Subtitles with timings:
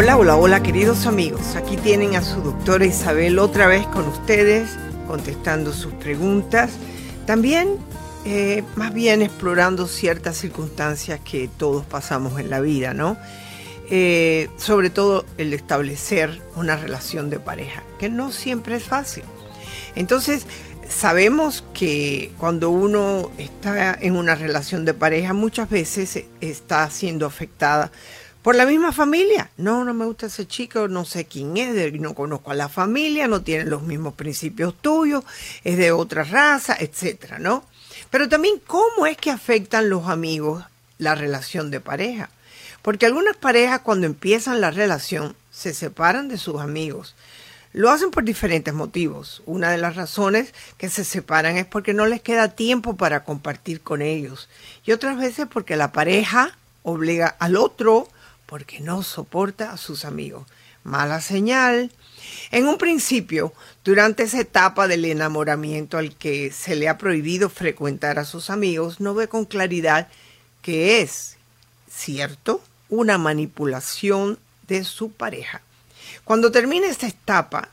[0.00, 1.56] Hola, hola, hola queridos amigos.
[1.56, 4.70] Aquí tienen a su doctora Isabel otra vez con ustedes,
[5.08, 6.70] contestando sus preguntas.
[7.26, 7.78] También,
[8.24, 13.16] eh, más bien explorando ciertas circunstancias que todos pasamos en la vida, ¿no?
[13.90, 19.24] Eh, sobre todo el establecer una relación de pareja, que no siempre es fácil.
[19.96, 20.46] Entonces,
[20.88, 27.90] sabemos que cuando uno está en una relación de pareja, muchas veces está siendo afectada
[28.42, 29.50] por la misma familia.
[29.56, 33.28] No, no me gusta ese chico, no sé quién es, no conozco a la familia,
[33.28, 35.24] no tiene los mismos principios tuyos,
[35.64, 37.64] es de otra raza, etcétera, ¿no?
[38.10, 40.64] Pero también cómo es que afectan los amigos
[40.98, 42.30] la relación de pareja.
[42.82, 47.14] Porque algunas parejas cuando empiezan la relación se separan de sus amigos.
[47.72, 49.42] Lo hacen por diferentes motivos.
[49.44, 53.82] Una de las razones que se separan es porque no les queda tiempo para compartir
[53.82, 54.48] con ellos.
[54.86, 58.08] Y otras veces porque la pareja obliga al otro
[58.48, 60.46] porque no soporta a sus amigos.
[60.82, 61.92] Mala señal.
[62.50, 63.52] En un principio,
[63.84, 69.00] durante esa etapa del enamoramiento al que se le ha prohibido frecuentar a sus amigos,
[69.00, 70.08] no ve con claridad
[70.62, 71.36] que es,
[71.90, 75.60] cierto, una manipulación de su pareja.
[76.24, 77.68] Cuando termina esta etapa,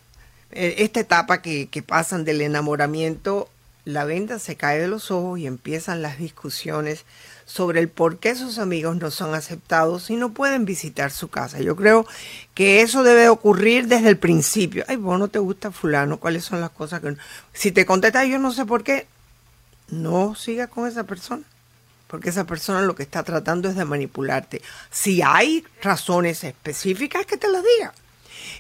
[0.52, 3.50] eh, esta etapa que, que pasan del enamoramiento,
[3.86, 7.06] la venda se cae de los ojos y empiezan las discusiones
[7.46, 11.62] sobre el por qué sus amigos no son aceptados y no pueden visitar su casa.
[11.62, 12.08] Yo creo
[12.56, 14.84] que eso debe ocurrir desde el principio.
[14.88, 17.16] Ay, vos no te gusta fulano, ¿cuáles son las cosas que...
[17.54, 19.08] Si te contesta yo no sé por qué,
[19.90, 21.44] no sigas con esa persona.
[22.08, 24.62] Porque esa persona lo que está tratando es de manipularte.
[24.92, 27.94] Si hay razones específicas, que te las diga.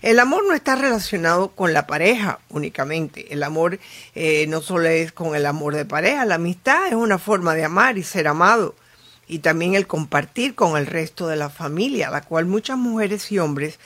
[0.06, 3.34] El amor no está relacionado con la pareja únicamente.
[3.34, 3.80] El amor
[4.14, 7.64] eh, no solo es con el amor de pareja, la amistad es una forma de
[7.64, 8.76] amar y ser amado.
[9.28, 13.32] Y también el compartir con el resto de la familia, a la cual muchas mujeres
[13.32, 13.80] y hombres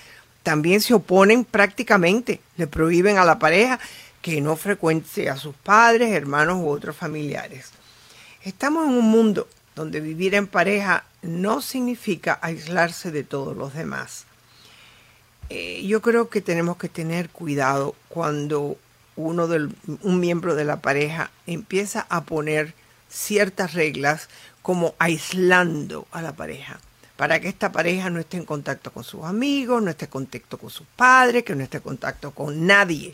[0.44, 2.42] también se oponen prácticamente.
[2.58, 3.80] Le prohíben a la pareja
[4.22, 7.72] que no frecuente a sus padres, hermanos u otros familiares.
[8.44, 14.26] Estamos en un mundo donde vivir en pareja no significa aislarse de todos los demás.
[15.50, 18.78] Eh, yo creo que tenemos que tener cuidado cuando
[19.16, 19.72] uno del,
[20.02, 22.74] un miembro de la pareja empieza a poner
[23.10, 24.30] ciertas reglas
[24.62, 26.80] como aislando a la pareja
[27.20, 30.58] para que esta pareja no esté en contacto con sus amigos, no esté en contacto
[30.58, 33.14] con sus padres, que no esté en contacto con nadie.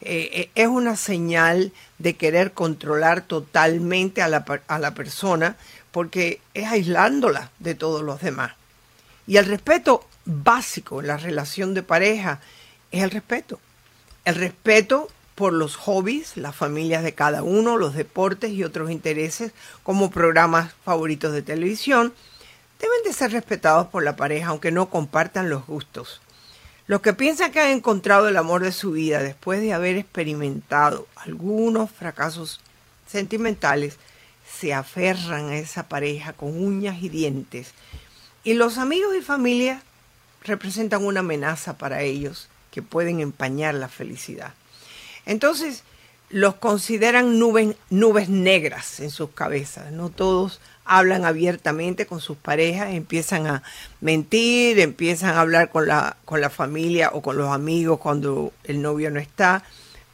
[0.00, 5.56] Eh, eh, es una señal de querer controlar totalmente a la, a la persona
[5.92, 8.54] porque es aislándola de todos los demás.
[9.28, 12.40] Y el respeto básico en la relación de pareja
[12.90, 13.58] es el respeto.
[14.24, 19.52] El respeto por los hobbies, las familias de cada uno, los deportes y otros intereses
[19.82, 22.12] como programas favoritos de televisión,
[22.78, 26.20] deben de ser respetados por la pareja aunque no compartan los gustos.
[26.86, 31.06] Los que piensan que han encontrado el amor de su vida después de haber experimentado
[31.16, 32.60] algunos fracasos
[33.06, 33.96] sentimentales,
[34.58, 37.72] se aferran a esa pareja con uñas y dientes.
[38.44, 39.82] Y los amigos y familia
[40.48, 44.54] representan una amenaza para ellos que pueden empañar la felicidad.
[45.26, 45.84] Entonces,
[46.30, 49.92] los consideran nubes, nubes negras en sus cabezas.
[49.92, 53.62] No todos hablan abiertamente con sus parejas, empiezan a
[54.00, 58.82] mentir, empiezan a hablar con la, con la familia o con los amigos cuando el
[58.82, 59.64] novio no está.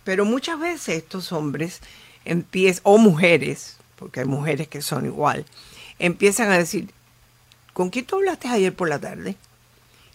[0.05, 1.81] Pero muchas veces estos hombres
[2.25, 5.47] empiezan, o mujeres, porque hay mujeres que son igual,
[5.99, 6.91] empiezan a decir,
[7.73, 9.37] ¿con quién tú hablaste ayer por la tarde?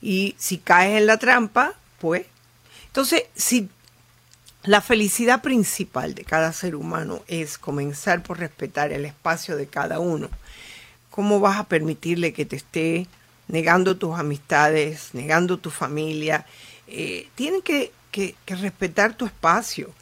[0.01, 2.25] Y si caes en la trampa, pues...
[2.88, 3.69] Entonces, si
[4.63, 10.00] la felicidad principal de cada ser humano es comenzar por respetar el espacio de cada
[10.00, 10.30] uno,
[11.10, 13.07] ¿cómo vas a permitirle que te esté
[13.48, 16.45] negando tus amistades, negando tu familia?
[16.88, 19.94] Eh, tienen que, que respetar tu espacio.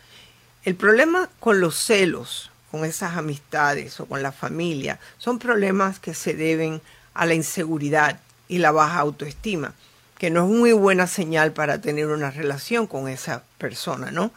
[0.63, 6.13] El problema con los celos, con esas amistades o con la familia, son problemas que
[6.13, 6.81] se deben
[7.13, 9.73] a la inseguridad y la baja autoestima
[10.17, 14.31] que no es muy buena señal para tener una relación con esa persona, ¿no?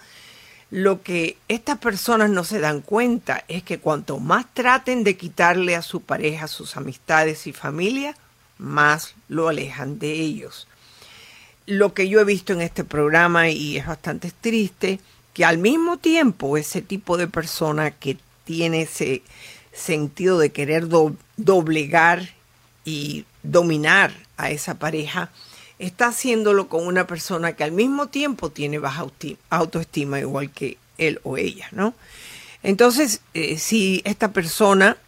[0.70, 5.74] lo que estas personas no se dan cuenta es que cuanto más traten de quitarle
[5.74, 8.16] a su pareja sus amistades y familia,
[8.58, 10.68] más lo alejan de ellos.
[11.66, 15.00] Lo que yo he visto en este programa, y es bastante triste,
[15.34, 19.22] que al mismo tiempo ese tipo de persona que tiene ese
[19.72, 20.86] sentido de querer
[21.36, 22.30] doblegar
[22.84, 25.30] y dominar a esa pareja,
[25.78, 29.06] está haciéndolo con una persona que al mismo tiempo tiene baja
[29.48, 31.94] autoestima, igual que él o ella, ¿no?
[32.62, 34.98] Entonces, eh, si esta persona,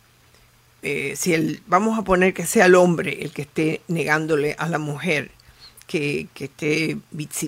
[0.83, 4.69] eh, si el, vamos a poner que sea el hombre el que esté negándole a
[4.69, 5.31] la mujer
[5.87, 6.97] que, que esté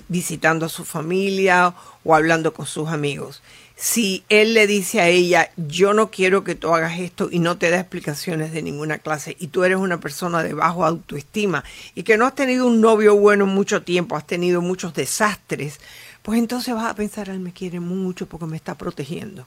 [0.07, 1.73] visitando a su familia
[2.03, 3.41] o hablando con sus amigos,
[3.75, 7.57] si él le dice a ella, yo no quiero que tú hagas esto y no
[7.57, 11.63] te da explicaciones de ninguna clase y tú eres una persona de bajo autoestima
[11.93, 15.81] y que no has tenido un novio bueno mucho tiempo, has tenido muchos desastres,
[16.21, 19.45] pues entonces vas a pensar, él me quiere mucho porque me está protegiendo.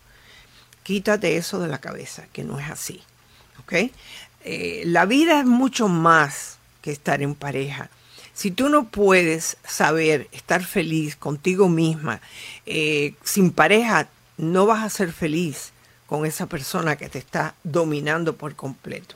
[0.83, 3.03] Quítate eso de la cabeza, que no es así.
[3.61, 3.91] ¿Ok?
[4.45, 7.91] Eh, la vida es mucho más que estar en pareja.
[8.33, 12.21] Si tú no puedes saber estar feliz contigo misma,
[12.67, 14.09] eh, sin pareja,
[14.39, 15.73] no vas a ser feliz
[16.07, 19.15] con esa persona que te está dominando por completo.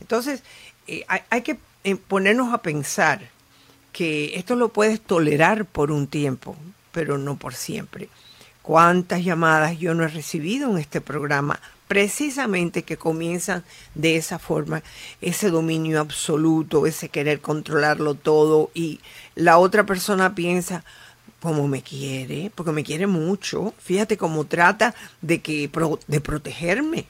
[0.00, 0.42] Entonces,
[0.86, 3.28] eh, hay, que eh, ponernos a pensar
[3.92, 6.56] que esto lo puedes tolerar por un tiempo,
[6.92, 8.08] pero no por siempre.
[8.62, 13.64] ¿Cuántas llamadas yo no he recibido en este programa precisamente que comienzan
[13.96, 14.84] de esa forma,
[15.20, 19.00] ese dominio absoluto, ese querer controlarlo todo y
[19.34, 20.84] la otra persona piensa,
[21.40, 23.74] como me quiere, porque me quiere mucho.
[23.78, 25.70] Fíjate cómo trata de que
[26.06, 27.06] de protegerme.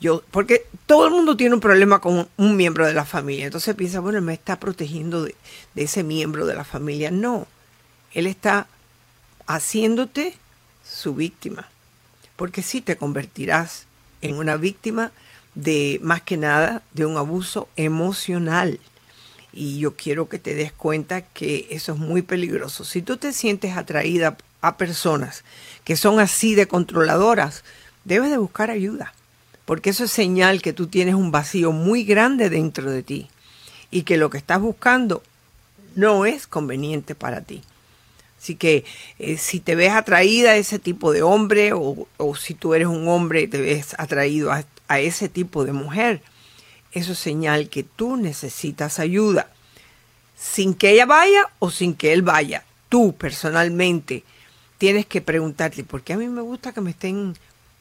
[0.00, 3.44] Yo, porque todo el mundo tiene un problema con un miembro de la familia.
[3.44, 5.34] Entonces piensa, bueno, él me está protegiendo de,
[5.74, 7.10] de ese miembro de la familia.
[7.10, 7.46] No,
[8.12, 8.66] él está
[9.46, 10.34] haciéndote
[10.84, 11.68] su víctima.
[12.36, 13.86] Porque sí te convertirás
[14.22, 15.12] en una víctima
[15.54, 18.80] de, más que nada, de un abuso emocional.
[19.52, 22.84] Y yo quiero que te des cuenta que eso es muy peligroso.
[22.84, 25.44] Si tú te sientes atraída a personas
[25.84, 27.64] que son así de controladoras,
[28.04, 29.12] debes de buscar ayuda,
[29.64, 33.28] porque eso es señal que tú tienes un vacío muy grande dentro de ti
[33.90, 35.22] y que lo que estás buscando
[35.94, 37.62] no es conveniente para ti.
[38.40, 38.84] Así que
[39.18, 42.06] eh, si te ves atraída a ese tipo de hombre o,
[42.36, 46.22] si tú eres un hombre y te ves atraído a ese tipo de mujer,
[46.92, 49.48] eso es señal que tú necesitas ayuda.
[50.36, 54.24] Sin que ella vaya o sin que él vaya, tú personalmente
[54.78, 57.36] tienes que preguntarte, ¿por qué a mí me gusta que me estén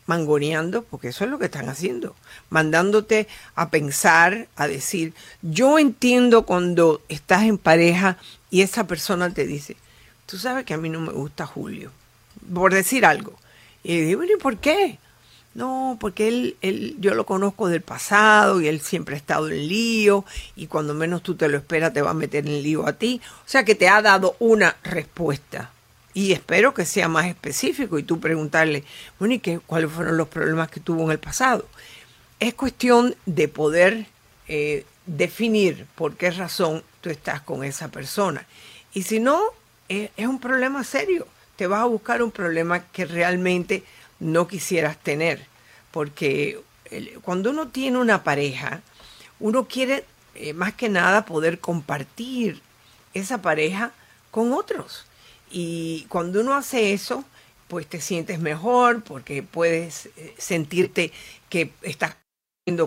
[0.05, 0.83] mangoneando?
[0.83, 2.15] Porque eso es lo que están haciendo,
[2.49, 8.17] mandándote a pensar, a decir, yo entiendo cuando estás en pareja
[8.51, 9.77] y esa persona te dice,
[10.25, 11.91] tú sabes que a mí no me gusta Julio,
[12.53, 13.33] por decir algo.
[13.81, 14.99] Y digo, ¿y por qué?
[15.59, 19.67] No, porque él, él, yo lo conozco del pasado y él siempre ha estado en
[19.67, 20.23] lío
[20.55, 23.19] y cuando menos tú te lo esperas te va a meter en lío a ti.
[23.45, 25.69] O sea que te ha dado una respuesta
[26.13, 28.85] y espero que sea más específico y tú preguntarle,
[29.19, 31.67] bueno, ¿y qué, cuáles fueron los problemas que tuvo en el pasado?
[32.39, 34.05] Es cuestión de poder
[34.47, 38.47] eh, definir por qué razón tú estás con esa persona.
[38.93, 39.41] Y si no,
[39.89, 41.27] es un problema serio.
[41.57, 43.83] Te vas a buscar un problema que realmente
[44.19, 45.48] no quisieras tener,
[45.91, 46.59] porque
[47.21, 48.81] cuando uno tiene una pareja,
[49.39, 50.05] uno quiere
[50.35, 52.61] eh, más que nada poder compartir
[53.13, 53.91] esa pareja
[54.31, 55.05] con otros.
[55.51, 57.23] Y cuando uno hace eso,
[57.67, 61.11] pues te sientes mejor porque puedes eh, sentirte
[61.49, 62.15] que estás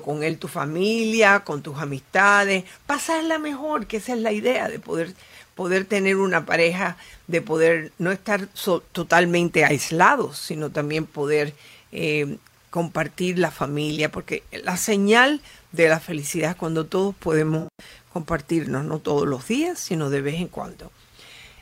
[0.05, 4.79] con él tu familia, con tus amistades, pasarla mejor, que esa es la idea de
[4.79, 5.13] poder
[5.55, 8.49] poder tener una pareja, de poder no estar
[8.93, 11.55] totalmente aislados, sino también poder
[11.93, 12.39] eh,
[12.73, 17.69] compartir la familia, porque la señal de la felicidad es cuando todos podemos
[18.15, 20.91] compartirnos, no todos los días, sino de vez en cuando.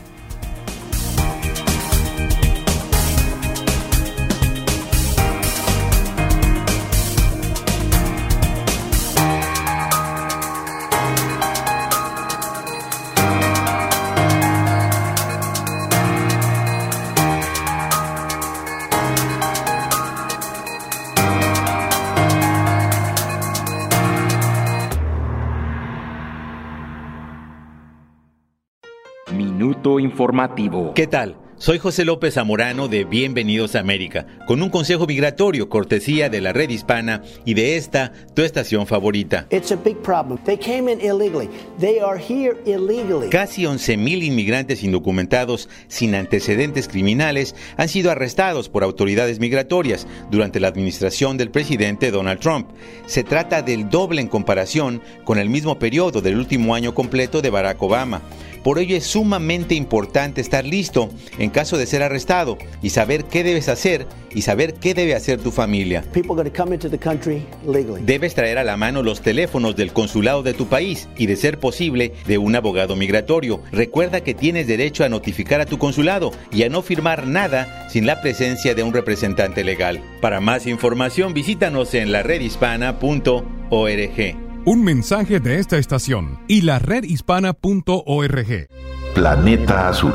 [30.00, 30.94] Informativo.
[30.94, 31.36] ¿Qué tal?
[31.58, 36.52] Soy José López Zamorano de Bienvenidos a América, con un consejo migratorio cortesía de la
[36.52, 39.46] red hispana y de esta, tu estación favorita.
[43.30, 50.68] Casi 11.000 inmigrantes indocumentados sin antecedentes criminales han sido arrestados por autoridades migratorias durante la
[50.68, 52.68] administración del presidente Donald Trump.
[53.06, 57.48] Se trata del doble en comparación con el mismo periodo del último año completo de
[57.48, 58.20] Barack Obama.
[58.66, 61.08] Por ello es sumamente importante estar listo
[61.38, 65.40] en caso de ser arrestado y saber qué debes hacer y saber qué debe hacer
[65.40, 66.02] tu familia.
[68.00, 71.60] Debes traer a la mano los teléfonos del consulado de tu país y de ser
[71.60, 73.62] posible de un abogado migratorio.
[73.70, 78.04] Recuerda que tienes derecho a notificar a tu consulado y a no firmar nada sin
[78.04, 80.02] la presencia de un representante legal.
[80.20, 84.45] Para más información visítanos en la redhispana.org.
[84.68, 88.66] Un mensaje de esta estación y la redhispana.org.
[89.14, 90.14] Planeta Azul.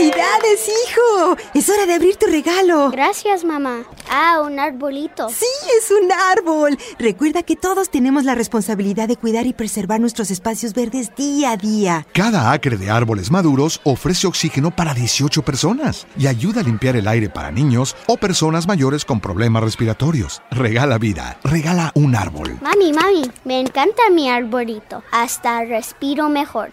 [0.00, 1.36] ¡Felicidades, hijo!
[1.52, 2.90] Es hora de abrir tu regalo.
[2.90, 3.82] Gracias, mamá.
[4.08, 5.28] Ah, un arbolito.
[5.28, 5.44] Sí,
[5.78, 6.78] es un árbol.
[6.98, 11.56] Recuerda que todos tenemos la responsabilidad de cuidar y preservar nuestros espacios verdes día a
[11.58, 12.06] día.
[12.14, 17.06] Cada acre de árboles maduros ofrece oxígeno para 18 personas y ayuda a limpiar el
[17.06, 20.40] aire para niños o personas mayores con problemas respiratorios.
[20.50, 21.38] Regala vida.
[21.44, 22.58] Regala un árbol.
[22.62, 25.02] Mami, mami, me encanta mi arbolito.
[25.12, 26.72] Hasta respiro mejor.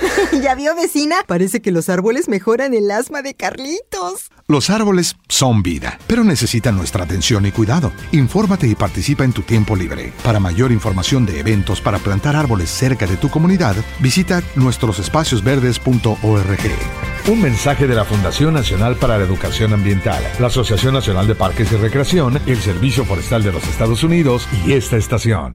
[0.42, 1.16] ¿Ya vio vecina?
[1.26, 4.30] Parece que los árboles mejoran el asma de Carlitos.
[4.48, 7.92] Los árboles son vida, pero necesitan nuestra atención y cuidado.
[8.12, 10.12] Infórmate y participa en tu tiempo libre.
[10.22, 17.26] Para mayor información de eventos para plantar árboles cerca de tu comunidad, visita nuestrosespaciosverdes.org.
[17.28, 21.72] Un mensaje de la Fundación Nacional para la Educación Ambiental, la Asociación Nacional de Parques
[21.72, 25.54] y Recreación, el Servicio Forestal de los Estados Unidos y esta estación.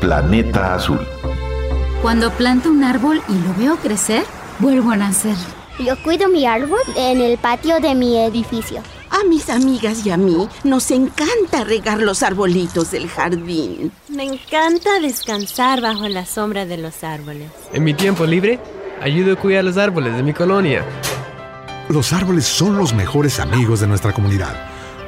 [0.00, 1.06] Planeta Azul.
[2.02, 4.24] Cuando planto un árbol y lo veo crecer,
[4.58, 5.36] vuelvo a nacer.
[5.78, 8.82] Yo cuido mi árbol en el patio de mi edificio.
[9.08, 13.92] A mis amigas y a mí nos encanta regar los arbolitos del jardín.
[14.08, 17.52] Me encanta descansar bajo la sombra de los árboles.
[17.72, 18.58] En mi tiempo libre,
[19.00, 20.84] ayudo a cuidar los árboles de mi colonia.
[21.88, 24.56] Los árboles son los mejores amigos de nuestra comunidad.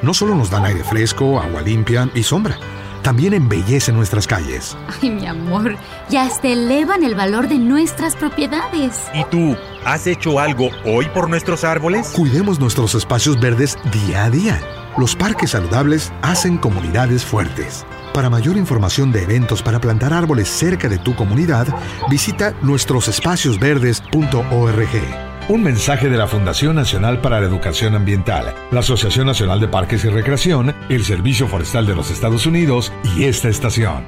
[0.01, 2.57] No solo nos dan aire fresco, agua limpia y sombra
[3.05, 4.75] también embellece nuestras calles.
[4.99, 5.77] Ay, mi amor,
[6.09, 8.99] ya hasta elevan el valor de nuestras propiedades.
[9.13, 12.07] ¿Y tú, has hecho algo hoy por nuestros árboles?
[12.15, 14.59] Cuidemos nuestros espacios verdes día a día.
[14.97, 17.85] Los parques saludables hacen comunidades fuertes.
[18.11, 21.67] Para mayor información de eventos para plantar árboles cerca de tu comunidad,
[22.09, 25.24] visita nuestrosespaciosverdes.org.
[25.47, 30.03] Un mensaje de la Fundación Nacional para la Educación Ambiental, la Asociación Nacional de Parques
[30.03, 34.03] y Recreación, el Servicio Forestal de los Estados Unidos y esta estación.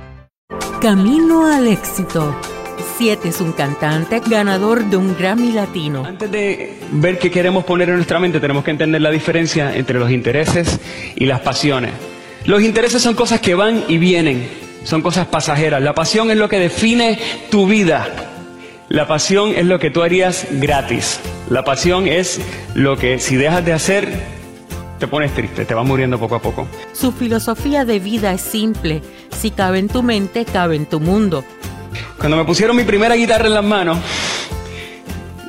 [0.81, 2.35] Camino al éxito.
[2.97, 6.03] Siete es un cantante ganador de un Grammy Latino.
[6.05, 9.99] Antes de ver qué queremos poner en nuestra mente, tenemos que entender la diferencia entre
[9.99, 10.79] los intereses
[11.15, 11.91] y las pasiones.
[12.45, 14.49] Los intereses son cosas que van y vienen,
[14.83, 15.83] son cosas pasajeras.
[15.83, 17.19] La pasión es lo que define
[17.51, 18.33] tu vida.
[18.89, 21.19] La pasión es lo que tú harías gratis.
[21.49, 22.39] La pasión es
[22.73, 24.07] lo que si dejas de hacer,
[24.97, 26.67] te pones triste, te vas muriendo poco a poco.
[26.93, 29.01] Su filosofía de vida es simple.
[29.37, 31.43] Si cabe en tu mente, cabe en tu mundo.
[32.17, 33.97] Cuando me pusieron mi primera guitarra en las manos,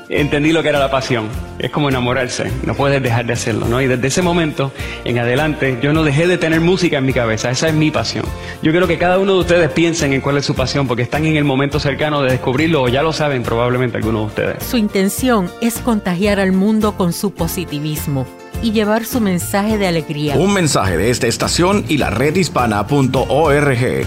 [0.08, 1.28] entendí lo que era la pasión.
[1.58, 3.80] Es como enamorarse, no puedes dejar de hacerlo, ¿no?
[3.80, 4.72] Y desde ese momento
[5.04, 8.24] en adelante yo no dejé de tener música en mi cabeza, esa es mi pasión.
[8.62, 11.24] Yo quiero que cada uno de ustedes piensen en cuál es su pasión, porque están
[11.26, 14.64] en el momento cercano de descubrirlo o ya lo saben probablemente algunos de ustedes.
[14.64, 18.26] Su intención es contagiar al mundo con su positivismo
[18.62, 20.34] y llevar su mensaje de alegría.
[20.36, 24.06] Un mensaje de esta estación y la redhispana.org.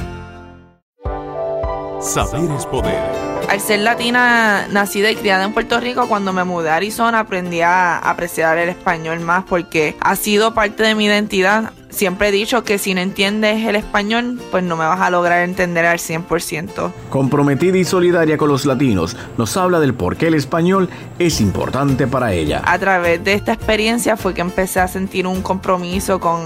[2.01, 3.10] Saber es poder.
[3.51, 7.59] Al ser latina, nacida y criada en Puerto Rico, cuando me mudé a Arizona aprendí
[7.59, 12.63] a apreciar el español más porque ha sido parte de mi identidad siempre he dicho
[12.63, 16.91] que si no entiendes el español, pues no me vas a lograr entender al 100%.
[17.09, 20.89] Comprometida y solidaria con los latinos, nos habla del por qué el español
[21.19, 22.61] es importante para ella.
[22.65, 26.41] A través de esta experiencia fue que empecé a sentir un compromiso con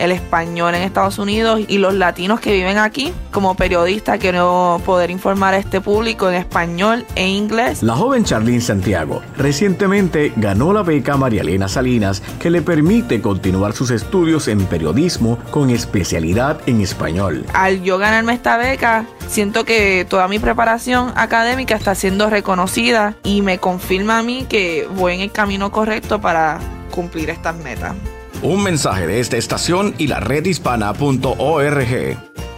[0.00, 3.12] el español en Estados Unidos y los latinos que viven aquí.
[3.30, 7.82] Como periodista quiero poder informar a este público en español e inglés.
[7.82, 13.74] La joven Charlene Santiago recientemente ganó la beca María Elena Salinas que le permite continuar
[13.74, 17.44] sus estudios en periodismo con especialidad en español.
[17.52, 23.42] Al yo ganarme esta beca, siento que toda mi preparación académica está siendo reconocida y
[23.42, 26.58] me confirma a mí que voy en el camino correcto para
[26.90, 27.94] cumplir estas metas.
[28.42, 32.49] Un mensaje de esta estación y la redhispana.org.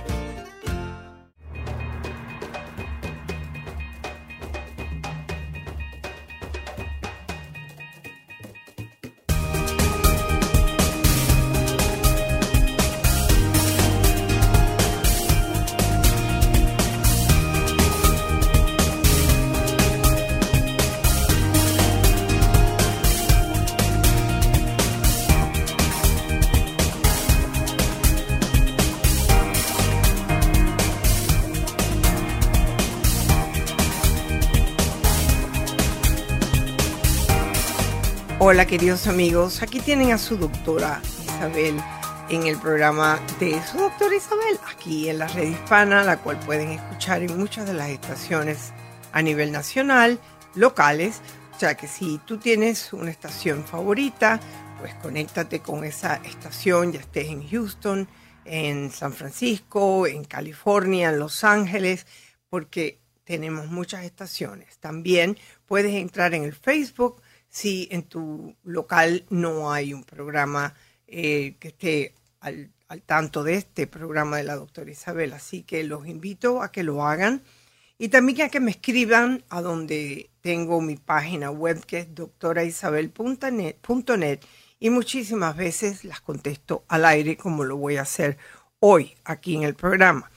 [38.45, 41.81] Hola queridos amigos, aquí tienen a su doctora Isabel
[42.29, 46.71] en el programa de su doctora Isabel, aquí en la red hispana, la cual pueden
[46.71, 48.73] escuchar en muchas de las estaciones
[49.13, 50.19] a nivel nacional,
[50.57, 51.21] locales,
[51.55, 54.41] o sea que si tú tienes una estación favorita,
[54.81, 58.09] pues conéctate con esa estación, ya estés en Houston,
[58.45, 62.09] en San Francisco, en California, en Los Ángeles,
[62.51, 64.79] porque tenemos muchas estaciones.
[64.79, 67.23] También puedes entrar en el Facebook
[67.53, 70.75] si en tu local no hay un programa
[71.07, 72.73] eh, que esté al,
[73.05, 75.35] tanto de este programa de la doctora Isabel.
[75.35, 77.43] Así que los invito a que lo hagan
[77.99, 84.41] y también a que me escriban a donde tengo mi página web que es doctoraisabel.net
[84.81, 88.39] y muchísimas veces las contesto al aire como lo voy a hacer
[88.81, 90.31] hoy aquí en el programa.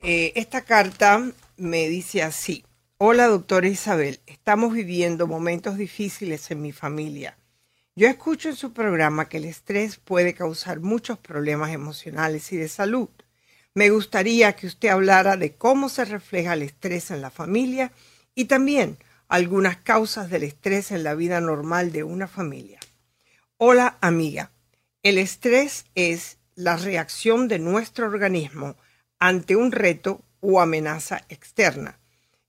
[0.00, 2.62] Eh, esta carta me dice así.
[3.04, 4.20] Hola, doctora Isabel.
[4.28, 7.36] Estamos viviendo momentos difíciles en mi familia.
[7.96, 12.68] Yo escucho en su programa que el estrés puede causar muchos problemas emocionales y de
[12.68, 13.08] salud.
[13.74, 17.90] Me gustaría que usted hablara de cómo se refleja el estrés en la familia
[18.36, 22.78] y también algunas causas del estrés en la vida normal de una familia.
[23.56, 24.52] Hola amiga,
[25.02, 28.76] el estrés es la reacción de nuestro organismo
[29.18, 31.98] ante un reto o amenaza externa.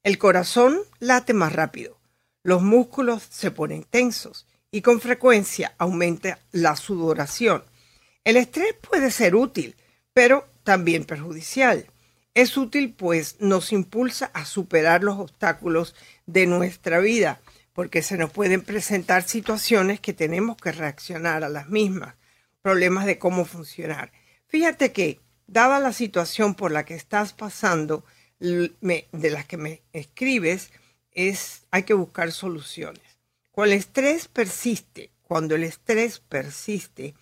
[0.04, 1.98] El corazón late más rápido,
[2.44, 7.64] los músculos se ponen tensos y con frecuencia aumenta la sudoración.
[8.26, 9.78] El estrés puede ser útil,
[10.14, 11.88] pero también perjudicial.
[12.34, 17.40] Es útil pues nos impulsa a superar los obstáculos de nuestra vida,
[17.72, 22.16] porque se nos pueden presentar situaciones que tenemos que reaccionar a las mismas,
[22.62, 24.12] problemas de cómo funcionar.
[24.48, 28.04] Fíjate que, dada la situación por la que estás pasando,
[28.44, 30.72] de las que me escribes,
[31.12, 33.02] es hay que buscar soluciones.
[33.52, 37.14] Cuando el estrés persiste, cuando el estrés persiste,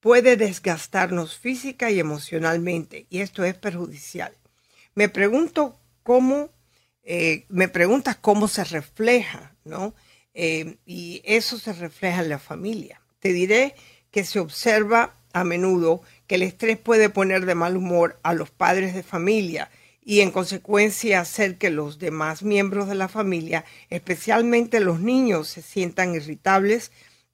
[0.00, 4.32] puede desgastarnos física y emocionalmente, y esto es perjudicial.
[4.94, 6.50] Me pregunto cómo,
[7.02, 9.94] eh, me preguntas cómo se refleja, ¿no?
[10.32, 13.00] Eh, y eso se refleja en la familia.
[13.18, 13.74] Te diré
[14.10, 18.50] que se observa a menudo que el estrés puede poner de mal humor a los
[18.50, 19.70] padres de familia
[20.04, 25.62] y en consecuencia hacer que los demás miembros de la familia, especialmente los niños, se
[25.62, 26.92] sientan irritables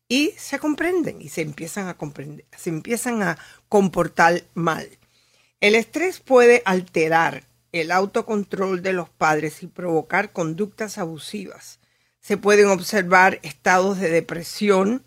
[0.08, 4.88] y se comprenden y se empiezan a comprender, se empiezan a comportar mal.
[5.60, 11.80] El estrés puede alterar el autocontrol de los padres y provocar conductas abusivas.
[12.20, 15.04] Se pueden observar estados de depresión,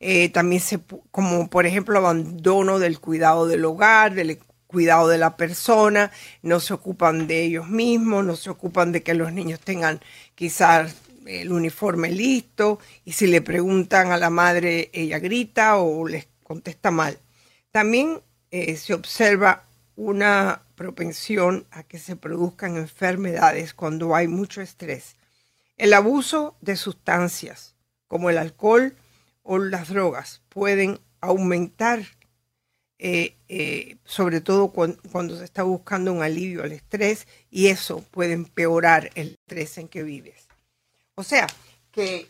[0.00, 4.38] eh, también se, como por ejemplo abandono del cuidado del hogar, del
[4.74, 6.10] cuidado de la persona,
[6.42, 10.00] no se ocupan de ellos mismos, no se ocupan de que los niños tengan
[10.34, 16.26] quizás el uniforme listo y si le preguntan a la madre ella grita o les
[16.42, 17.16] contesta mal.
[17.70, 19.62] También eh, se observa
[19.94, 25.14] una propensión a que se produzcan enfermedades cuando hay mucho estrés.
[25.76, 27.76] El abuso de sustancias
[28.08, 28.96] como el alcohol
[29.44, 32.00] o las drogas pueden aumentar
[32.98, 38.32] eh, eh, sobre todo cuando, se está buscando un alivio al estrés y eso puede
[38.32, 40.46] empeorar el estrés en que vives.
[41.16, 41.46] O sea,
[41.90, 42.28] que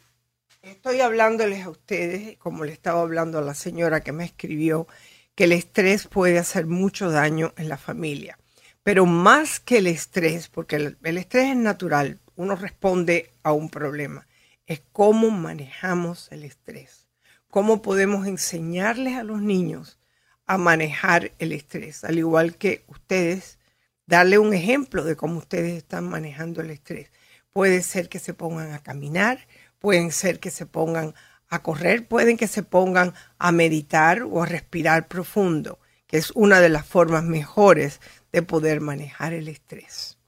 [0.63, 4.89] estoy hablándoles a ustedes, como le estaba hablando a la señora que me escribió,
[5.35, 8.39] que el estrés puede hacer mucho daño en la familia.
[8.83, 13.71] Pero más que el estrés, porque el, el estrés es natural, uno responde a un
[13.71, 14.27] problema,
[14.67, 17.07] es cómo manejamos el estrés,
[17.49, 19.99] cómo podemos enseñarles a los niños
[20.47, 23.59] a manejar el estrés, al igual que ustedes,
[24.07, 27.11] darle un ejemplo de cómo ustedes están manejando el estrés.
[27.53, 29.47] Puede ser que se pongan a caminar,
[29.79, 31.15] pueden ser que se pongan
[31.49, 36.61] a correr, pueden que se pongan a meditar o a respirar profundo, que es una
[36.61, 38.01] de las formas mejores
[38.33, 40.19] de poder manejar el estrés.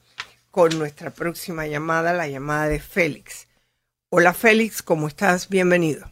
[0.53, 3.49] con nuestra próxima llamada, la llamada de Félix.
[4.11, 5.49] Hola Félix, ¿cómo estás?
[5.49, 6.05] Bienvenido.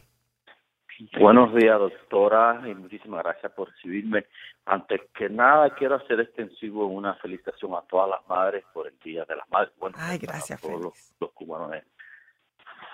[1.19, 4.25] Buenos días, doctora, y muchísimas gracias por recibirme.
[4.65, 9.25] Antes que nada, quiero hacer extensivo una felicitación a todas las madres por el Día
[9.25, 9.73] de las Madres.
[9.79, 10.81] Bueno, Ay, gracias, a todos
[11.19, 11.75] los, cubanos.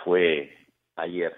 [0.04, 0.54] Fue
[0.98, 1.34] ayer.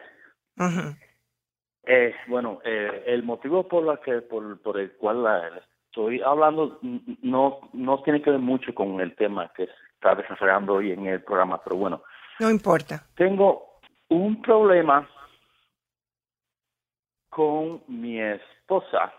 [1.83, 6.79] eh, bueno, eh, el motivo por, la que, por, por el cual la, estoy hablando
[7.21, 9.67] no, no tiene que ver mucho con el tema que
[9.99, 12.01] está desarrollando hoy en el programa, pero bueno.
[12.39, 13.05] No importa.
[13.15, 15.07] Tengo un problema
[17.29, 19.13] con mi esposa,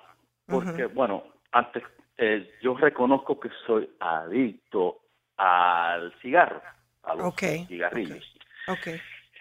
[0.46, 1.82] porque, bueno, antes
[2.16, 5.00] eh, yo reconozco que soy adicto
[5.36, 6.62] al cigarro,
[7.02, 8.24] a los cigarrillos.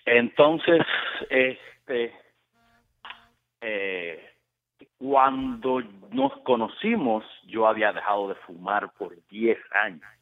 [0.05, 0.81] Entonces,
[1.29, 2.13] este,
[3.61, 4.33] eh,
[4.97, 10.18] cuando nos conocimos, yo había dejado de fumar por 10 años.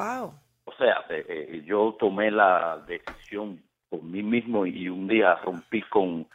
[0.00, 0.32] Wow.
[0.64, 5.82] O sea, eh, eh, yo tomé la decisión por mí mismo y un día rompí
[5.82, 6.26] con,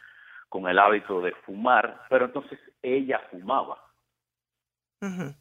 [0.48, 3.82] con el hábito de fumar, pero entonces ella fumaba.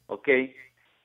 [0.07, 0.27] ¿Ok?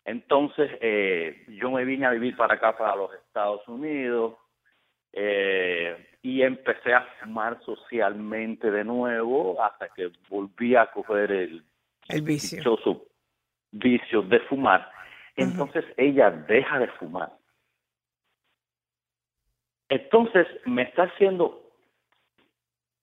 [0.07, 4.37] Entonces eh, yo me vine a vivir para acá, para los Estados Unidos,
[5.13, 11.65] eh, y empecé a fumar socialmente de nuevo hasta que volví a coger el,
[12.09, 12.79] el vicio.
[13.73, 14.91] vicio de fumar.
[15.41, 17.33] Entonces ella deja de fumar.
[19.89, 21.63] Entonces me está haciendo,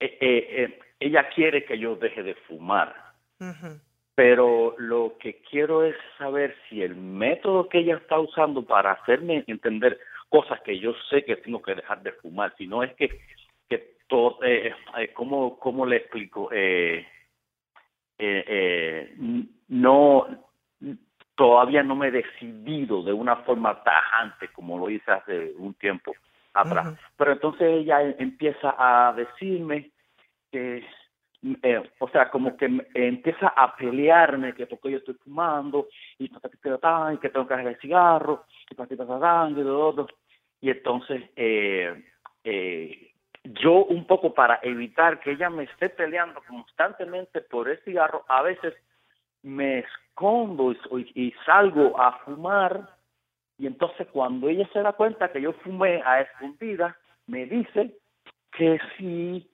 [0.00, 2.94] eh, eh, ella quiere que yo deje de fumar,
[4.14, 9.44] pero lo que quiero es saber si el método que ella está usando para hacerme
[9.46, 13.20] entender cosas que yo sé que tengo que dejar de fumar, si no es que,
[13.68, 16.48] que todo, eh, eh ¿cómo, ¿cómo le explico?
[16.52, 17.06] Eh,
[18.18, 19.14] eh,
[19.68, 20.47] no,
[21.38, 26.12] todavía no me he decidido de una forma tajante como lo hice hace un tiempo
[26.52, 26.98] atrás.
[27.16, 29.92] Pero entonces ella empieza a decirme
[30.50, 30.84] que
[31.62, 35.86] eh, o sea, como que empieza a pelearme que porque yo estoy fumando
[36.18, 40.08] y, que tengo que dejar el cigarro y y todo
[40.60, 42.04] y entonces eh,
[42.42, 43.12] eh,
[43.44, 48.42] yo un poco para evitar que ella me esté peleando constantemente por el cigarro a
[48.42, 48.74] veces
[49.42, 52.88] me escondo y, y salgo a fumar
[53.58, 56.96] y entonces cuando ella se da cuenta que yo fumé a escondida
[57.26, 57.96] me dice
[58.52, 59.50] que sí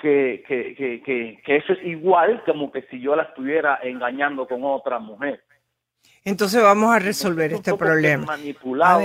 [0.00, 4.64] que, que, que, que, eso es igual como que si yo la estuviera engañando con
[4.64, 5.44] otra mujer.
[6.24, 8.24] Entonces vamos a resolver este problema.
[8.24, 9.02] Manipulado.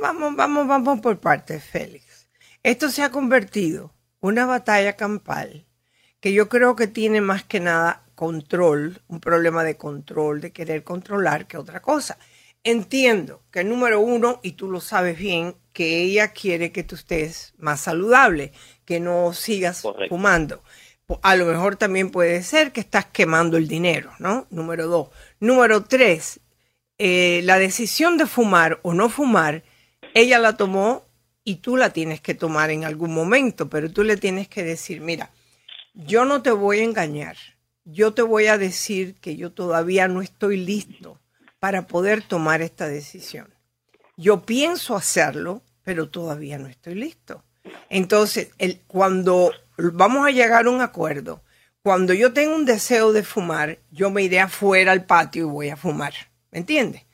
[0.00, 2.30] vamos, vamos, vamos por partes, Félix.
[2.62, 5.66] Esto se ha convertido una batalla campal
[6.20, 10.82] que yo creo que tiene más que nada control, un problema de control, de querer
[10.82, 12.18] controlar que otra cosa.
[12.64, 17.54] Entiendo que número uno, y tú lo sabes bien, que ella quiere que tú estés
[17.58, 18.50] más saludable,
[18.84, 20.64] que no sigas fumando.
[21.22, 24.48] A lo mejor también puede ser que estás quemando el dinero, ¿no?
[24.50, 25.10] Número dos.
[25.38, 26.40] Número tres,
[26.98, 29.62] eh, la decisión de fumar o no fumar,
[30.12, 31.04] ella la tomó
[31.44, 35.00] y tú la tienes que tomar en algún momento, pero tú le tienes que decir,
[35.02, 35.30] mira,
[35.94, 37.36] yo no te voy a engañar,
[37.90, 41.18] yo te voy a decir que yo todavía no estoy listo
[41.58, 43.48] para poder tomar esta decisión.
[44.16, 47.44] Yo pienso hacerlo, pero todavía no estoy listo.
[47.88, 51.42] Entonces, el, cuando vamos a llegar a un acuerdo,
[51.82, 55.68] cuando yo tengo un deseo de fumar, yo me iré afuera al patio y voy
[55.70, 56.12] a fumar.
[56.50, 57.06] ¿Me entiendes?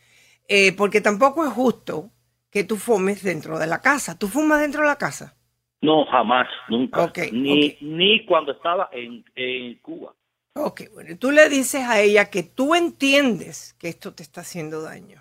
[0.49, 2.11] Eh, porque tampoco es justo
[2.51, 4.19] que tú fumes dentro de la casa.
[4.19, 5.37] ¿Tú fumas dentro de la casa?
[5.81, 7.13] No, jamás, nunca.
[7.31, 10.15] ni, ni cuando estaba en, en Cuba.
[10.57, 14.83] Ok, bueno, tú le dices a ella que tú entiendes que esto te está haciendo
[14.83, 15.21] daño,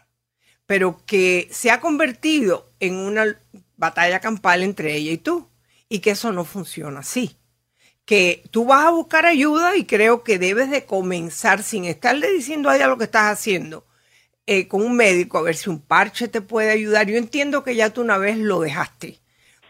[0.68, 3.40] pero que se ha convertido en una
[3.76, 5.50] batalla campal entre ella y tú,
[5.90, 7.36] y que eso no funciona así.
[8.06, 12.70] Que tú vas a buscar ayuda y creo que debes de comenzar sin estarle diciendo
[12.70, 13.88] a ella lo que estás haciendo,
[14.46, 17.08] eh, con un médico a ver si un parche te puede ayudar.
[17.08, 19.20] Yo entiendo que ya tú una vez lo dejaste,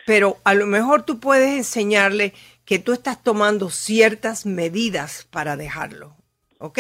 [0.06, 2.34] pero a lo mejor tú puedes enseñarle
[2.66, 6.16] que tú estás tomando ciertas medidas para dejarlo,
[6.60, 6.80] ¿ok?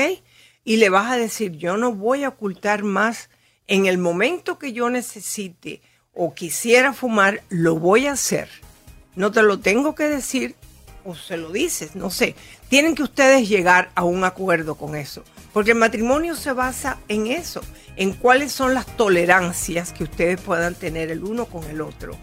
[0.63, 3.29] Y le vas a decir, yo no voy a ocultar más
[3.67, 5.81] en el momento que yo necesite
[6.13, 8.49] o quisiera fumar, lo voy a hacer.
[9.15, 10.55] No te lo tengo que decir
[11.03, 12.35] o se lo dices, no sé.
[12.69, 17.27] Tienen que ustedes llegar a un acuerdo con eso, porque el matrimonio se basa en
[17.27, 17.61] eso,
[17.97, 22.17] en cuáles son las tolerancias que ustedes puedan tener el uno con el otro.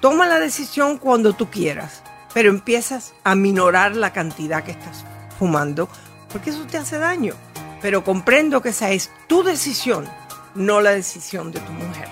[0.00, 2.02] Toma la decisión cuando tú quieras
[2.34, 5.04] pero empiezas a minorar la cantidad que estás
[5.38, 5.88] fumando,
[6.30, 7.34] porque eso te hace daño.
[7.80, 10.06] Pero comprendo que esa es tu decisión,
[10.54, 12.08] no la decisión de tu mujer.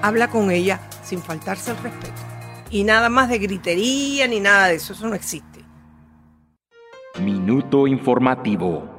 [0.00, 2.20] Habla con ella sin faltarse el respeto.
[2.70, 5.64] Y nada más de gritería ni nada de eso, eso no existe.
[7.20, 8.96] Minuto informativo.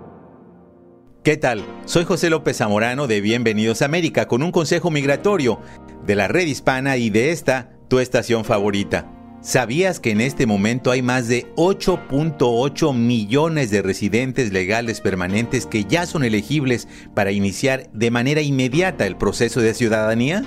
[1.24, 1.64] ¿Qué tal?
[1.86, 5.60] Soy José López Zamorano de Bienvenidos a América con un consejo migratorio
[6.06, 9.19] de la red hispana y de esta, tu estación favorita.
[9.42, 15.86] ¿Sabías que en este momento hay más de 8.8 millones de residentes legales permanentes que
[15.86, 20.44] ya son elegibles para iniciar de manera inmediata el proceso de ciudadanía?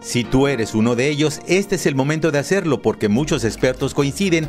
[0.00, 3.94] Si tú eres uno de ellos, este es el momento de hacerlo porque muchos expertos
[3.94, 4.46] coinciden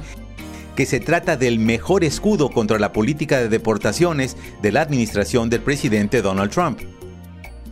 [0.76, 5.62] que se trata del mejor escudo contra la política de deportaciones de la administración del
[5.62, 6.82] presidente Donald Trump.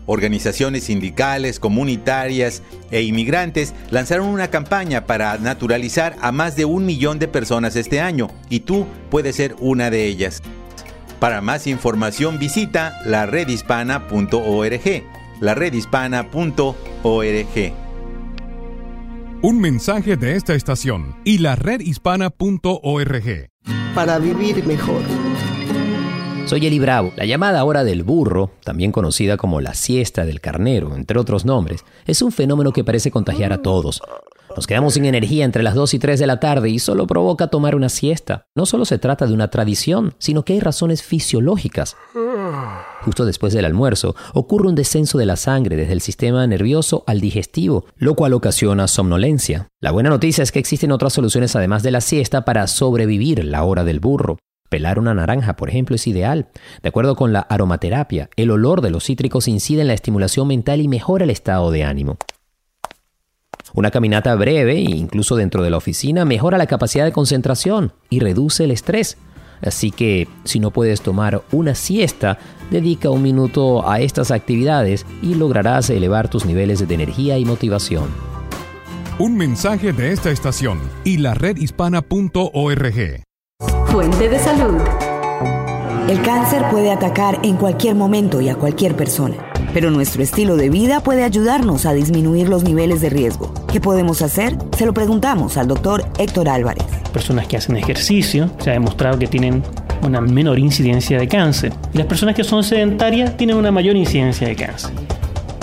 [0.08, 7.20] Organizaciones sindicales, comunitarias e inmigrantes lanzaron una campaña para naturalizar a más de un millón
[7.20, 10.42] de personas este año y tú puedes ser una de ellas.
[11.20, 15.04] Para más información visita laredhispana.org.
[15.42, 17.74] laredhispana.org.
[19.42, 23.50] Un mensaje de esta estación y la redhispana.org.
[23.94, 25.02] Para vivir mejor.
[26.48, 27.12] Soy Eli Bravo.
[27.18, 31.84] La llamada hora del burro, también conocida como la siesta del carnero, entre otros nombres,
[32.06, 34.02] es un fenómeno que parece contagiar a todos.
[34.56, 37.48] Nos quedamos sin energía entre las 2 y 3 de la tarde y solo provoca
[37.48, 38.46] tomar una siesta.
[38.56, 41.98] No solo se trata de una tradición, sino que hay razones fisiológicas.
[43.02, 47.20] Justo después del almuerzo ocurre un descenso de la sangre desde el sistema nervioso al
[47.20, 49.68] digestivo, lo cual ocasiona somnolencia.
[49.82, 53.66] La buena noticia es que existen otras soluciones además de la siesta para sobrevivir la
[53.66, 54.38] hora del burro.
[54.70, 56.50] Pelar una naranja, por ejemplo, es ideal.
[56.82, 60.82] De acuerdo con la aromaterapia, el olor de los cítricos incide en la estimulación mental
[60.82, 62.18] y mejora el estado de ánimo.
[63.74, 68.64] Una caminata breve, incluso dentro de la oficina, mejora la capacidad de concentración y reduce
[68.64, 69.18] el estrés.
[69.62, 72.38] Así que si no puedes tomar una siesta,
[72.72, 78.10] dedica un minuto a estas actividades y lograrás elevar tus niveles de energía y motivación.
[79.20, 83.27] Un mensaje de esta estación y la redhispana.org.
[83.98, 84.80] Fuente de salud.
[86.08, 89.38] El cáncer puede atacar en cualquier momento y a cualquier persona,
[89.74, 93.52] pero nuestro estilo de vida puede ayudarnos a disminuir los niveles de riesgo.
[93.74, 94.56] ¿Qué podemos hacer?
[94.78, 96.86] Se lo preguntamos al doctor Héctor Álvarez.
[97.12, 99.64] Personas que hacen ejercicio, se ha demostrado que tienen
[100.04, 101.74] una menor incidencia de cáncer.
[101.92, 104.92] Y las personas que son sedentarias tienen una mayor incidencia de cáncer.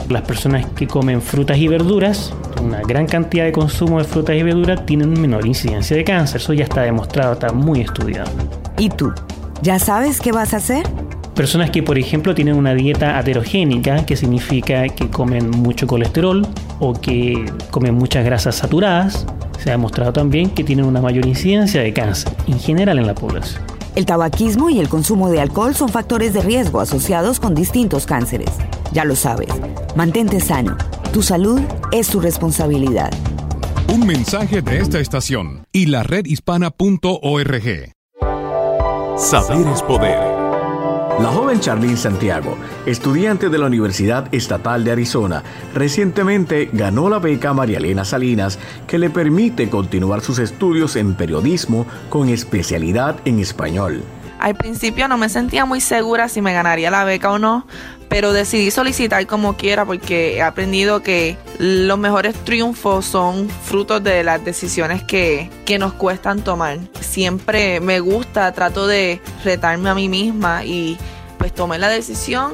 [0.08, 4.42] Las personas que comen frutas y verduras, una gran cantidad de consumo de frutas y
[4.42, 6.40] verduras, tienen menor incidencia de cáncer.
[6.40, 8.30] Eso ya está demostrado, está muy estudiado.
[8.78, 9.12] ¿Y tú?
[9.62, 10.86] ¿Ya sabes qué vas a hacer?
[11.34, 16.46] Personas que, por ejemplo, tienen una dieta aterogénica, que significa que comen mucho colesterol
[16.80, 19.26] o que comen muchas grasas saturadas,
[19.58, 23.14] se ha demostrado también que tienen una mayor incidencia de cáncer en general en la
[23.14, 23.62] población.
[23.96, 28.50] El tabaquismo y el consumo de alcohol son factores de riesgo asociados con distintos cánceres.
[28.94, 29.48] Ya lo sabes,
[29.96, 30.76] mantente sano.
[31.12, 33.10] Tu salud es tu responsabilidad.
[33.88, 37.92] Un mensaje de esta estación y la redhispana.org.
[39.18, 40.18] Saber es poder.
[41.20, 45.42] La joven Charlene Santiago, estudiante de la Universidad Estatal de Arizona,
[45.74, 51.84] recientemente ganó la beca María Elena Salinas que le permite continuar sus estudios en periodismo
[52.10, 54.04] con especialidad en español.
[54.44, 57.66] Al principio no me sentía muy segura si me ganaría la beca o no,
[58.10, 64.22] pero decidí solicitar como quiera porque he aprendido que los mejores triunfos son frutos de
[64.22, 66.76] las decisiones que, que nos cuestan tomar.
[67.00, 70.98] Siempre me gusta, trato de retarme a mí misma y
[71.38, 72.52] pues tomé la decisión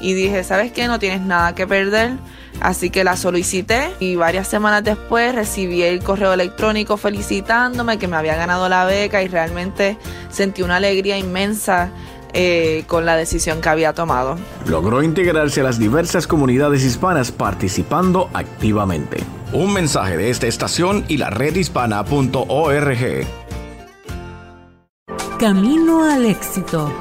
[0.00, 0.88] y dije, ¿sabes qué?
[0.88, 2.14] No tienes nada que perder.
[2.60, 8.16] Así que la solicité y varias semanas después recibí el correo electrónico felicitándome que me
[8.16, 9.96] había ganado la beca y realmente
[10.30, 11.90] sentí una alegría inmensa
[12.34, 14.36] eh, con la decisión que había tomado.
[14.66, 19.18] Logró integrarse a las diversas comunidades hispanas participando activamente.
[19.52, 23.26] Un mensaje de esta estación y la redhispana.org.
[25.38, 26.92] Camino al éxito.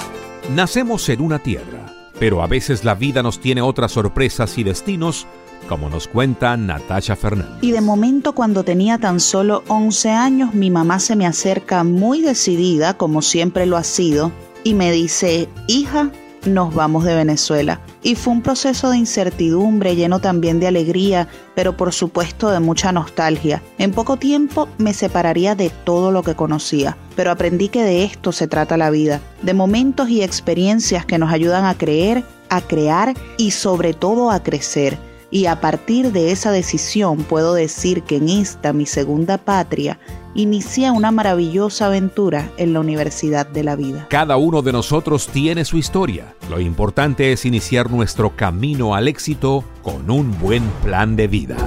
[0.54, 1.88] Nacemos en una tierra,
[2.20, 5.28] pero a veces la vida nos tiene otras sorpresas y destinos
[5.68, 7.58] como nos cuenta Natasha Fernández.
[7.62, 12.22] Y de momento cuando tenía tan solo 11 años, mi mamá se me acerca muy
[12.22, 14.32] decidida, como siempre lo ha sido,
[14.64, 16.12] y me dice, hija,
[16.46, 17.82] nos vamos de Venezuela.
[18.04, 22.92] Y fue un proceso de incertidumbre, lleno también de alegría, pero por supuesto de mucha
[22.92, 23.62] nostalgia.
[23.78, 28.32] En poco tiempo me separaría de todo lo que conocía, pero aprendí que de esto
[28.32, 33.14] se trata la vida, de momentos y experiencias que nos ayudan a creer, a crear
[33.38, 34.98] y sobre todo a crecer
[35.30, 40.00] y a partir de esa decisión puedo decir que en esta, mi segunda patria,
[40.36, 44.08] inicia una maravillosa aventura en la Universidad de la Vida.
[44.10, 46.36] Cada uno de nosotros tiene su historia.
[46.50, 51.58] Lo importante es iniciar nuestro camino al éxito con un buen plan de vida.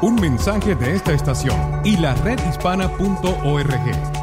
[0.00, 4.21] Un mensaje de esta estación y la redhispana.org.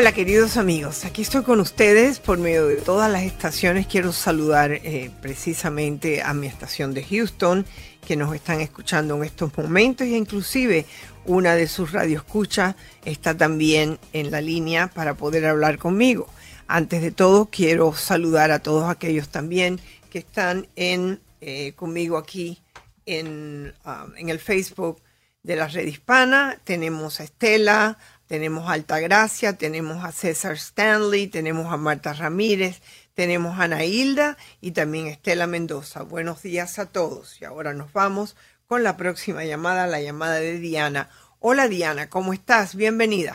[0.00, 3.86] Hola queridos amigos, aquí estoy con ustedes por medio de todas las estaciones.
[3.86, 7.66] Quiero saludar eh, precisamente a mi estación de Houston,
[8.06, 10.86] que nos están escuchando en estos momentos e inclusive
[11.26, 16.28] una de sus radioescuchas está también en la línea para poder hablar conmigo.
[16.66, 22.62] Antes de todo, quiero saludar a todos aquellos también que están en, eh, conmigo aquí
[23.04, 25.02] en, um, en el Facebook
[25.42, 26.58] de la Red Hispana.
[26.64, 27.98] Tenemos a Estela,
[28.30, 32.80] tenemos a Altagracia, tenemos a César Stanley, tenemos a Marta Ramírez,
[33.12, 36.04] tenemos a Ana Hilda y también Estela Mendoza.
[36.04, 37.42] Buenos días a todos.
[37.42, 38.36] Y ahora nos vamos
[38.68, 41.08] con la próxima llamada, la llamada de Diana.
[41.40, 42.76] Hola Diana, ¿cómo estás?
[42.76, 43.34] Bienvenida.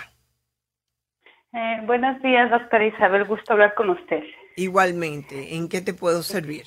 [1.51, 3.25] Eh, buenos días, doctora Isabel.
[3.25, 4.23] Gusto hablar con usted.
[4.55, 5.57] Igualmente.
[5.57, 6.63] ¿En qué te puedo servir?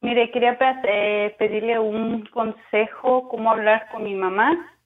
[0.00, 4.77] Mire, quería eh, pedirle un consejo, cómo hablar con mi mamá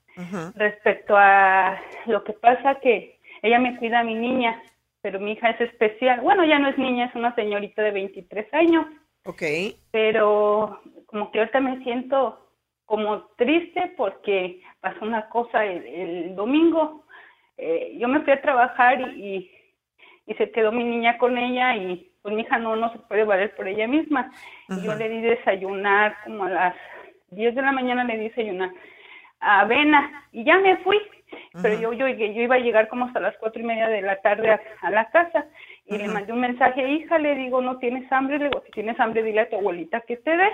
[0.55, 4.63] respecto a lo que pasa que ella me cuida a mi niña,
[5.01, 6.21] pero mi hija es especial.
[6.21, 8.87] Bueno, ya no es niña, es una señorita de 23 años.
[9.25, 9.43] Ok.
[9.91, 12.51] Pero como que ahorita me siento
[12.85, 17.05] como triste porque pasó una cosa el, domingo.
[17.57, 19.51] Eh, yo me fui a trabajar y,
[20.27, 23.25] y se quedó mi niña con ella y pues mi hija no, no se puede
[23.25, 24.31] valer por ella misma.
[24.69, 26.75] Y yo le di desayunar como a las
[27.31, 28.71] 10 de la mañana le di desayunar
[29.43, 30.99] avena y ya me fui.
[31.63, 34.17] Pero yo, yo, yo iba a llegar como hasta las cuatro y media de la
[34.21, 35.47] tarde a, la casa
[35.87, 38.39] y le mandé un mensaje, hija, le digo, ¿no tienes hambre?
[38.39, 40.49] Le digo, si tienes hambre, dile a tu abuelita que te dé.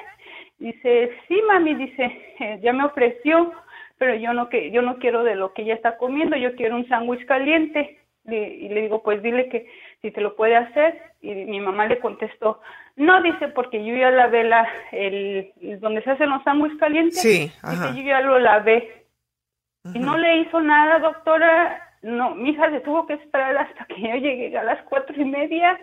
[0.59, 2.05] Dice, sí, mami, dice,
[2.41, 3.53] eh, ya me ofreció,
[3.99, 6.77] pero yo no, que, yo no quiero de lo que ella está comiendo, yo quiero
[6.77, 7.99] un sándwich caliente.
[8.27, 9.67] y le digo, pues dile que
[10.03, 11.01] si te lo puede hacer.
[11.21, 12.61] Y mi mamá le contestó,
[12.99, 17.21] no, dice, porque yo ya lavé la, el, donde se hacen los sándwiches calientes.
[17.21, 17.95] Sí, ajá.
[17.95, 19.07] yo ya lo lavé.
[19.95, 21.81] Y no le hizo nada, doctora.
[22.03, 25.25] No, mi hija se tuvo que esperar hasta que yo llegué a las cuatro y
[25.25, 25.79] media.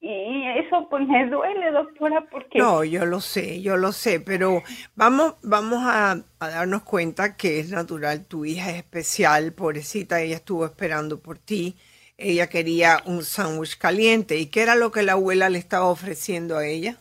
[0.00, 2.58] Y eso pues me duele, doctora, porque...
[2.58, 4.62] No, yo lo sé, yo lo sé, pero
[4.94, 10.36] vamos, vamos a, a darnos cuenta que es natural, tu hija es especial, pobrecita, ella
[10.36, 11.76] estuvo esperando por ti
[12.18, 14.36] ella quería un sándwich caliente.
[14.36, 16.96] ¿Y qué era lo que la abuela le estaba ofreciendo a ella?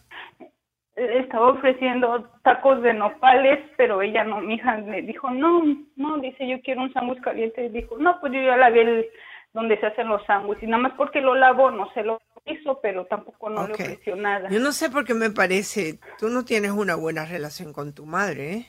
[0.95, 5.63] Le estaba ofreciendo tacos de nopales, pero ella no, mi hija le dijo, no,
[5.95, 7.65] no, dice, yo quiero un sándwich caliente.
[7.65, 9.06] Y dijo, no, pues yo ya la vi el,
[9.53, 10.63] donde se hacen los sándwiches.
[10.63, 14.15] Y nada más porque lo lavo, no se lo hizo, pero tampoco no le ofreció
[14.15, 14.49] nada.
[14.49, 18.06] Yo no sé por qué me parece, tú no tienes una buena relación con tu
[18.06, 18.65] madre, ¿eh?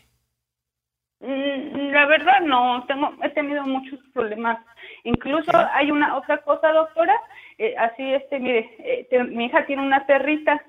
[1.21, 4.65] Mm, la verdad no, tengo, he tenido muchos problemas.
[5.05, 7.15] Incluso hay una otra cosa, doctora,
[7.59, 10.63] eh, así este, mire, eh, mi hija tiene una perrita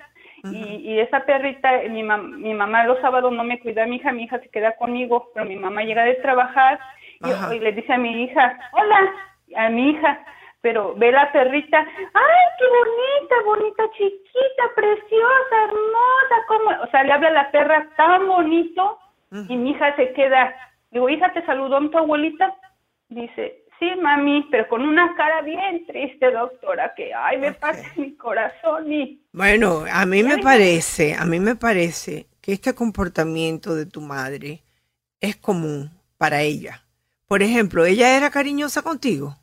[0.44, 4.12] y, y, esa perrita, mi, mi mamá los sábados no me cuida a mi hija,
[4.12, 6.80] mi hija se queda conmigo, pero mi mamá llega de trabajar
[7.22, 9.14] y, le dice a mi hija, hola,
[9.58, 10.26] a mi hija,
[10.62, 17.12] pero ve la perrita, ay, qué bonita, bonita, chiquita, preciosa, hermosa, como, o sea, le
[17.12, 18.98] habla a la perra tan bonito
[19.48, 20.56] y mi hija se queda,
[20.92, 22.56] digo, hija, ¿te saludó tu abuelita?
[23.10, 28.16] Dice, sí, mami, pero con una cara bien triste, doctora, que, ay, me pasa mi
[28.16, 29.24] corazón y...
[29.32, 34.64] Bueno, a mí me parece, a mí me parece que este comportamiento de tu madre
[35.20, 36.84] es común para ella.
[37.28, 39.38] Por ejemplo, ¿ella era cariñosa contigo?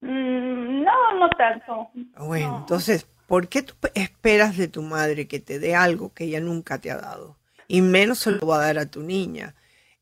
[0.00, 1.90] Mm, no, no tanto.
[2.18, 6.40] Bueno, entonces, ¿por qué tú esperas de tu madre que te dé algo que ella
[6.40, 7.40] nunca te ha dado?
[7.70, 9.54] y menos se lo va a dar a tu niña.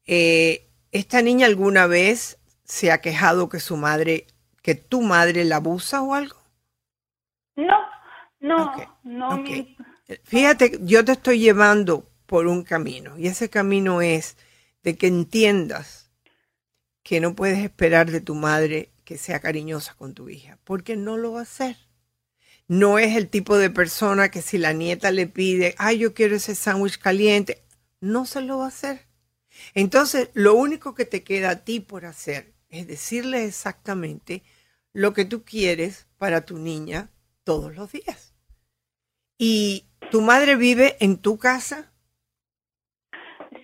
[0.07, 4.29] Eh, ¿Esta niña alguna vez se ha quejado que su madre,
[4.63, 6.37] que tu madre la abusa o algo?
[7.57, 7.79] No,
[8.39, 9.45] no, no.
[10.23, 14.37] Fíjate, yo te estoy llevando por un camino y ese camino es
[14.85, 16.13] de que entiendas
[17.03, 21.17] que no puedes esperar de tu madre que sea cariñosa con tu hija, porque no
[21.17, 21.77] lo va a hacer
[22.69, 26.37] no es el tipo de persona que si la nieta le pide, ay, yo quiero
[26.37, 27.65] ese sándwich caliente,
[28.01, 29.07] no se lo va a hacer.
[29.75, 34.43] Entonces, lo único que te queda a ti por hacer es decirle exactamente
[34.93, 37.11] lo que tú quieres para tu niña
[37.45, 38.35] todos los días.
[39.39, 41.93] ¿Y tu madre vive en tu casa?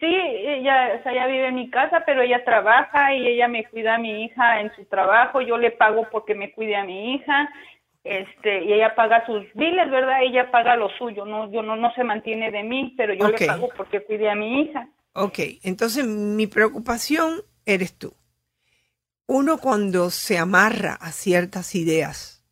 [0.01, 3.99] Sí, ella, ella vive en mi casa, pero ella trabaja y ella me cuida a
[3.99, 5.41] mi hija en su trabajo.
[5.41, 7.49] Yo le pago porque me cuide a mi hija
[8.05, 10.23] este y ella paga sus biles, ¿verdad?
[10.23, 13.47] Ella paga lo suyo, no yo no no se mantiene de mí, pero yo le
[13.47, 14.89] pago porque cuide a mi hija.
[15.15, 18.15] Ok, entonces mi preocupación eres tú.
[19.27, 22.43] Uno cuando se amarra a ciertas ideas,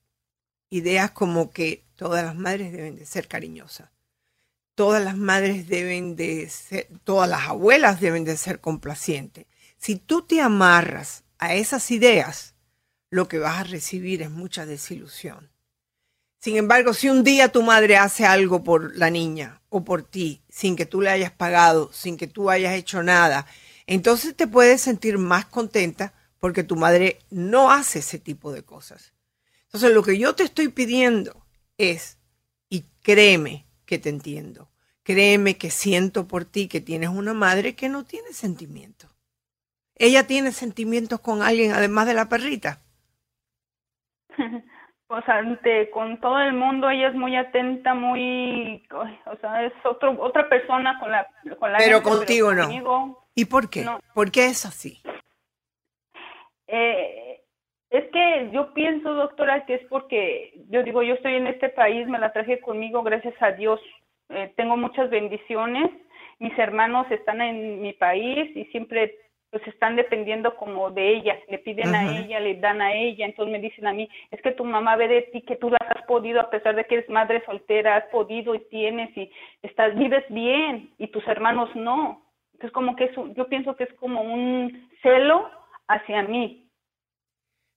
[0.71, 3.91] ideas como que todas las madres deben de ser cariñosas,
[4.75, 9.45] todas las madres deben de ser, todas las abuelas deben de ser complacientes.
[9.77, 12.55] Si tú te amarras a esas ideas,
[13.11, 15.51] lo que vas a recibir es mucha desilusión.
[16.41, 20.43] Sin embargo, si un día tu madre hace algo por la niña o por ti,
[20.49, 23.47] sin que tú le hayas pagado, sin que tú hayas hecho nada,
[23.87, 29.15] entonces te puedes sentir más contenta porque tu madre no hace ese tipo de cosas.
[29.67, 31.47] Entonces, lo que yo te estoy pidiendo
[31.79, 32.19] es,
[32.69, 34.69] y créeme que te entiendo,
[35.05, 39.09] créeme que siento por ti que tienes una madre que no tiene sentimientos.
[39.95, 42.81] ¿Ella tiene sentimientos con alguien además de la perrita?
[45.07, 50.17] Pues ante, con todo el mundo ella es muy atenta, muy, o sea, es otro,
[50.19, 51.27] otra persona con la,
[51.59, 53.27] con la Pero contigo no.
[53.35, 53.87] ¿Y por qué?
[54.15, 55.03] ¿Por qué es así?
[56.73, 57.41] Eh,
[57.91, 62.09] es que yo pienso, doctora, que es porque, yo digo, yo estoy en este país,
[62.09, 63.79] me la traje conmigo, gracias a Dios,
[64.31, 65.91] eh, tengo muchas bendiciones,
[66.39, 69.15] mis hermanos están en mi país y siempre
[69.51, 73.53] pues están dependiendo como de ella, le piden a ella, le dan a ella, entonces
[73.53, 76.07] me dicen a mí, es que tu mamá ve de ti que tú las has
[76.07, 79.31] podido, a pesar de que eres madre soltera, has podido y tienes y
[79.63, 82.23] estás, vives bien y tus hermanos no.
[82.55, 85.51] Entonces como que es, yo pienso que es como un celo
[85.93, 86.71] hacia mí.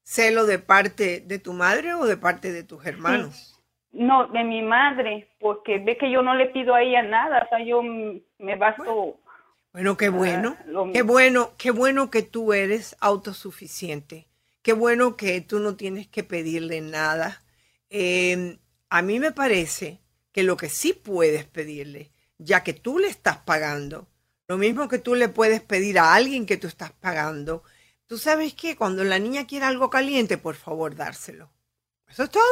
[0.03, 3.59] ¿Celo de parte de tu madre o de parte de tus hermanos?
[3.91, 7.49] No, de mi madre, porque ve que yo no le pido a ella nada, o
[7.49, 9.18] sea, yo me basto...
[9.72, 10.57] Bueno, qué bueno,
[10.93, 14.28] qué bueno, qué bueno que tú eres autosuficiente,
[14.61, 17.41] qué bueno que tú no tienes que pedirle nada.
[17.89, 18.57] Em,
[18.89, 19.99] a mí me parece
[20.32, 24.07] que lo que sí puedes pedirle, ya que tú le estás pagando,
[24.47, 27.63] lo mismo que tú le puedes pedir a alguien que tú estás pagando,
[28.08, 31.51] tú sabes que cuando la niña quiere algo caliente, por favor, dárselo.
[32.08, 32.43] Eso es todo.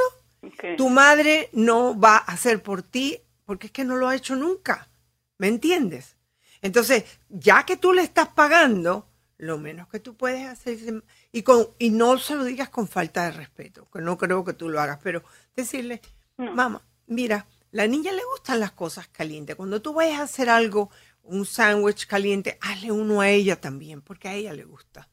[0.77, 4.35] Tu madre no va a hacer por ti porque es que no lo ha hecho
[4.35, 4.89] nunca.
[5.37, 6.17] ¿Me entiendes?
[6.61, 11.67] Entonces, ya que tú le estás pagando, lo menos que tú puedes hacer, y, con,
[11.77, 14.79] y no se lo digas con falta de respeto, que no creo que tú lo
[14.79, 15.23] hagas, pero
[15.55, 16.01] decirle,
[16.37, 19.55] mamá, mira, la niña le gustan las cosas calientes.
[19.55, 20.89] Cuando tú vayas a hacer algo,
[21.23, 25.09] un sándwich caliente, hazle uno a ella también, porque a ella le gusta.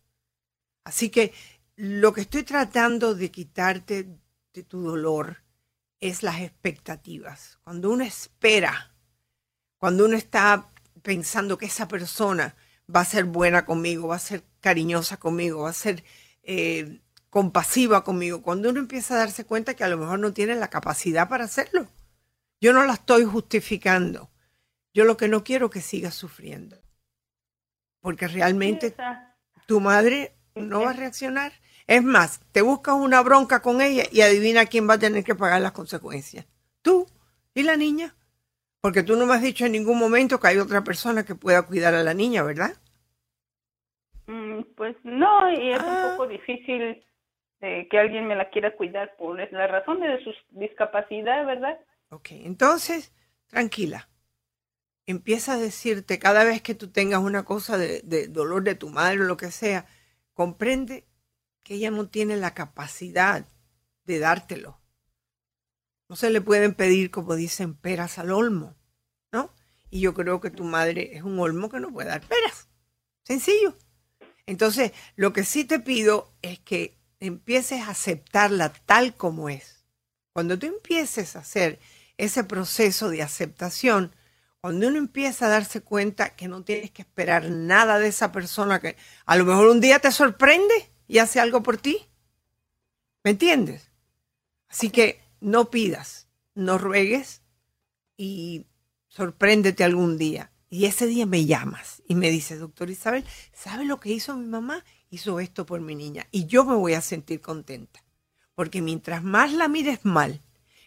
[0.84, 1.32] Así que
[1.76, 4.08] lo que estoy tratando de quitarte
[4.52, 5.42] de tu dolor
[6.00, 7.58] es las expectativas.
[7.62, 8.94] Cuando uno espera,
[9.78, 10.70] cuando uno está
[11.02, 12.56] pensando que esa persona
[12.94, 16.04] va a ser buena conmigo, va a ser cariñosa conmigo, va a ser
[16.42, 17.00] eh,
[17.30, 20.68] compasiva conmigo, cuando uno empieza a darse cuenta que a lo mejor no tiene la
[20.68, 21.88] capacidad para hacerlo.
[22.60, 24.30] Yo no la estoy justificando.
[24.92, 26.82] Yo lo que no quiero es que siga sufriendo.
[28.00, 28.94] Porque realmente
[29.66, 31.52] tu madre no va a reaccionar.
[31.86, 35.34] Es más, te buscas una bronca con ella y adivina quién va a tener que
[35.34, 36.46] pagar las consecuencias.
[36.82, 37.06] Tú
[37.54, 38.14] y la niña.
[38.80, 41.62] Porque tú no me has dicho en ningún momento que hay otra persona que pueda
[41.62, 42.72] cuidar a la niña, ¿verdad?
[44.26, 46.08] Mm, pues no, y es un ah.
[46.12, 47.04] poco difícil
[47.60, 51.78] eh, que alguien me la quiera cuidar por la razón de su discapacidad, ¿verdad?
[52.08, 53.12] Ok, entonces,
[53.48, 54.08] tranquila.
[55.06, 58.88] Empieza a decirte cada vez que tú tengas una cosa de, de dolor de tu
[58.88, 59.86] madre o lo que sea,
[60.40, 61.06] comprende
[61.62, 63.46] que ella no tiene la capacidad
[64.04, 64.80] de dártelo.
[66.08, 68.74] No se le pueden pedir, como dicen, peras al olmo,
[69.32, 69.52] ¿no?
[69.90, 72.70] Y yo creo que tu madre es un olmo que no puede dar peras.
[73.22, 73.76] Sencillo.
[74.46, 79.84] Entonces, lo que sí te pido es que empieces a aceptarla tal como es.
[80.32, 81.80] Cuando tú empieces a hacer
[82.16, 84.16] ese proceso de aceptación,
[84.60, 88.80] cuando uno empieza a darse cuenta que no tienes que esperar nada de esa persona
[88.80, 92.06] que a lo mejor un día te sorprende y hace algo por ti.
[93.24, 93.90] ¿Me entiendes?
[94.68, 97.42] Así que no pidas, no ruegues
[98.16, 98.66] y
[99.08, 100.52] sorpréndete algún día.
[100.68, 104.46] Y ese día me llamas y me dices, doctor Isabel, ¿sabe lo que hizo mi
[104.46, 104.84] mamá?
[105.08, 108.04] Hizo esto por mi niña y yo me voy a sentir contenta.
[108.54, 110.42] Porque mientras más la mires mal,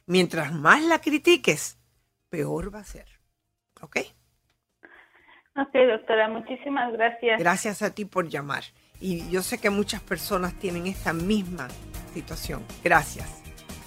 [0.06, 1.78] mientras más la critiques,
[2.30, 3.23] peor va a ser.
[3.84, 3.98] ¿Ok?
[5.56, 7.38] Ok, doctora, muchísimas gracias.
[7.38, 8.64] Gracias a ti por llamar.
[9.00, 11.68] Y yo sé que muchas personas tienen esta misma
[12.14, 12.64] situación.
[12.84, 13.44] Gracias.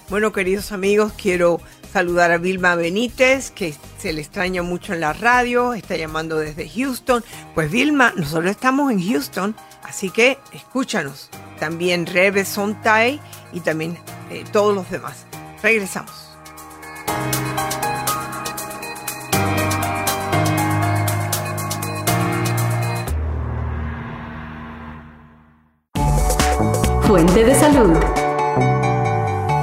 [0.09, 1.59] Bueno, queridos amigos, quiero
[1.91, 6.69] saludar a Vilma Benítez, que se le extraña mucho en la radio, está llamando desde
[6.69, 7.23] Houston.
[7.55, 11.29] Pues Vilma, nosotros estamos en Houston, así que escúchanos.
[11.59, 13.19] También Rebe Sontay
[13.51, 13.97] y también
[14.29, 15.25] eh, todos los demás.
[15.61, 16.37] Regresamos.
[27.07, 27.97] Fuente de salud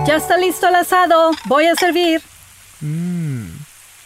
[0.07, 1.31] ya está listo el asado.
[1.47, 2.21] Voy a servir.
[2.81, 3.47] Mmm.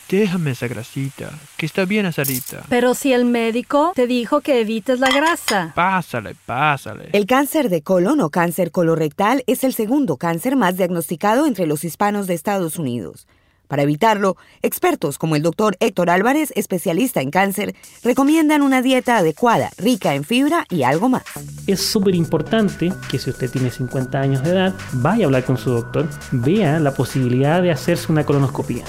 [0.09, 2.65] Déjame esa grasita, que está bien asadita.
[2.69, 5.73] Pero si el médico te dijo que evites la grasa.
[5.75, 7.11] Pásale, pásale.
[7.13, 11.85] El cáncer de colon o cáncer colorectal es el segundo cáncer más diagnosticado entre los
[11.85, 13.27] hispanos de Estados Unidos.
[13.69, 19.71] Para evitarlo, expertos como el doctor Héctor Álvarez, especialista en cáncer, recomiendan una dieta adecuada,
[19.77, 21.25] rica en fibra y algo más.
[21.67, 25.59] Es súper importante que si usted tiene 50 años de edad, vaya a hablar con
[25.59, 28.85] su doctor, vea la posibilidad de hacerse una colonoscopia.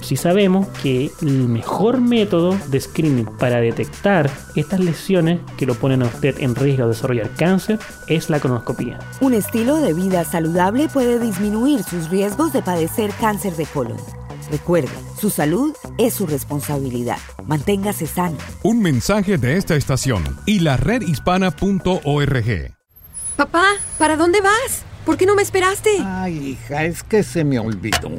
[0.00, 6.02] Si sabemos que el mejor método de screening para detectar estas lesiones que lo ponen
[6.02, 8.98] a usted en riesgo de desarrollar cáncer es la colonoscopia.
[9.20, 14.23] Un estilo de vida saludable puede disminuir sus riesgos de padecer cáncer de colon.
[14.54, 17.18] Recuerde, su salud es su responsabilidad.
[17.44, 18.38] Manténgase sano.
[18.62, 22.76] Un mensaje de esta estación y la redhispana.org.
[23.36, 23.64] Papá,
[23.98, 24.84] ¿para dónde vas?
[25.04, 25.98] ¿Por qué no me esperaste?
[26.04, 28.12] Ay, hija, es que se me olvidó.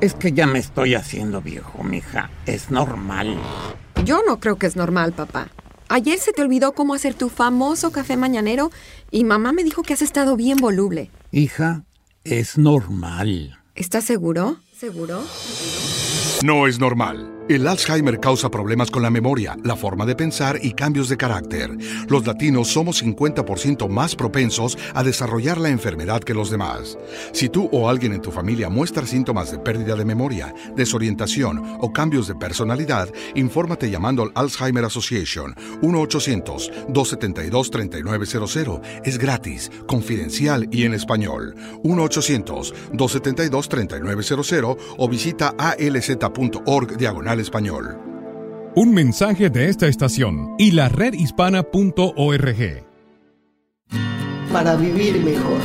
[0.00, 2.30] Es que ya me estoy haciendo viejo, mija.
[2.46, 3.36] Es normal.
[4.06, 5.50] Yo no creo que es normal, papá.
[5.90, 8.70] Ayer se te olvidó cómo hacer tu famoso café mañanero
[9.10, 11.10] y mamá me dijo que has estado bien voluble.
[11.30, 11.84] Hija,
[12.24, 13.58] es normal.
[13.74, 14.58] ¿Estás seguro?
[14.82, 15.22] ¿Seguro?
[16.42, 17.41] No es normal.
[17.52, 21.70] El Alzheimer causa problemas con la memoria, la forma de pensar y cambios de carácter.
[22.08, 26.96] Los latinos somos 50% más propensos a desarrollar la enfermedad que los demás.
[27.32, 31.92] Si tú o alguien en tu familia muestra síntomas de pérdida de memoria, desorientación o
[31.92, 38.80] cambios de personalidad, infórmate llamando al Alzheimer Association 1-800-272-3900.
[39.04, 41.54] Es gratis, confidencial y en español.
[41.84, 47.98] 1-800-272-3900 o visita alz.org diagonal español.
[48.74, 52.86] Un mensaje de esta estación y la redhispana.org.
[54.50, 55.58] Para vivir mejor.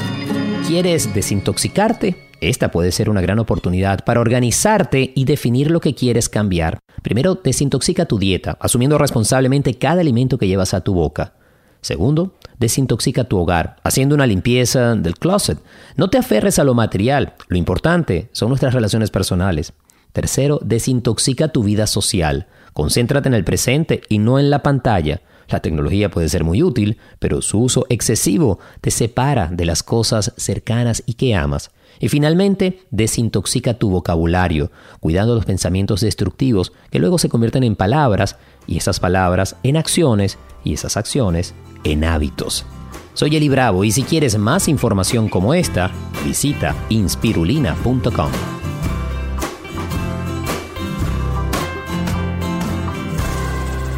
[0.68, 2.28] ¿Quieres desintoxicarte?
[2.42, 6.80] Esta puede ser una gran oportunidad para organizarte y definir lo que quieres cambiar.
[7.02, 11.34] Primero, desintoxica tu dieta, asumiendo responsablemente cada alimento que llevas a tu boca.
[11.82, 15.60] Segundo, desintoxica tu hogar, haciendo una limpieza del closet.
[15.96, 19.74] No te aferres a lo material, lo importante son nuestras relaciones personales.
[20.18, 22.48] Tercero, desintoxica tu vida social.
[22.74, 25.22] Concéntrate en el presente y no en la pantalla.
[25.48, 30.34] La tecnología puede ser muy útil, pero su uso excesivo te separa de las cosas
[30.36, 31.70] cercanas y que amas.
[32.00, 38.38] Y finalmente, desintoxica tu vocabulario, cuidando los pensamientos destructivos que luego se convierten en palabras
[38.66, 41.54] y esas palabras en acciones y esas acciones
[41.84, 42.66] en hábitos.
[43.14, 45.92] Soy Eli Bravo y si quieres más información como esta,
[46.26, 48.32] visita inspirulina.com.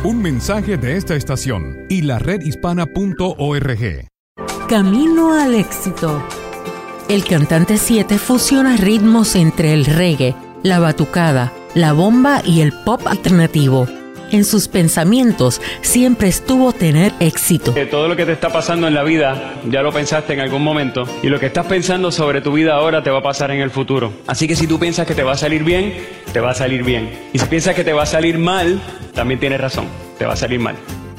[0.01, 4.07] Un mensaje de esta estación y la redhispana.org.
[4.69, 6.23] Camino al éxito.
[7.09, 13.05] El cantante 7 fusiona ritmos entre el reggae, la batucada, la bomba y el pop
[13.07, 13.87] alternativo.
[14.31, 17.73] En sus pensamientos siempre estuvo tener éxito.
[17.73, 20.63] Que todo lo que te está pasando en la vida ya lo pensaste en algún
[20.63, 23.61] momento y lo que estás pensando sobre tu vida ahora te va a pasar en
[23.61, 24.13] el futuro.
[24.27, 25.95] Así que si tú piensas que te va a salir bien,
[26.31, 27.09] te va a salir bien.
[27.33, 28.79] Y si piensas que te va a salir mal,
[29.15, 29.85] también tienes razón,
[30.19, 30.75] te va a salir mal.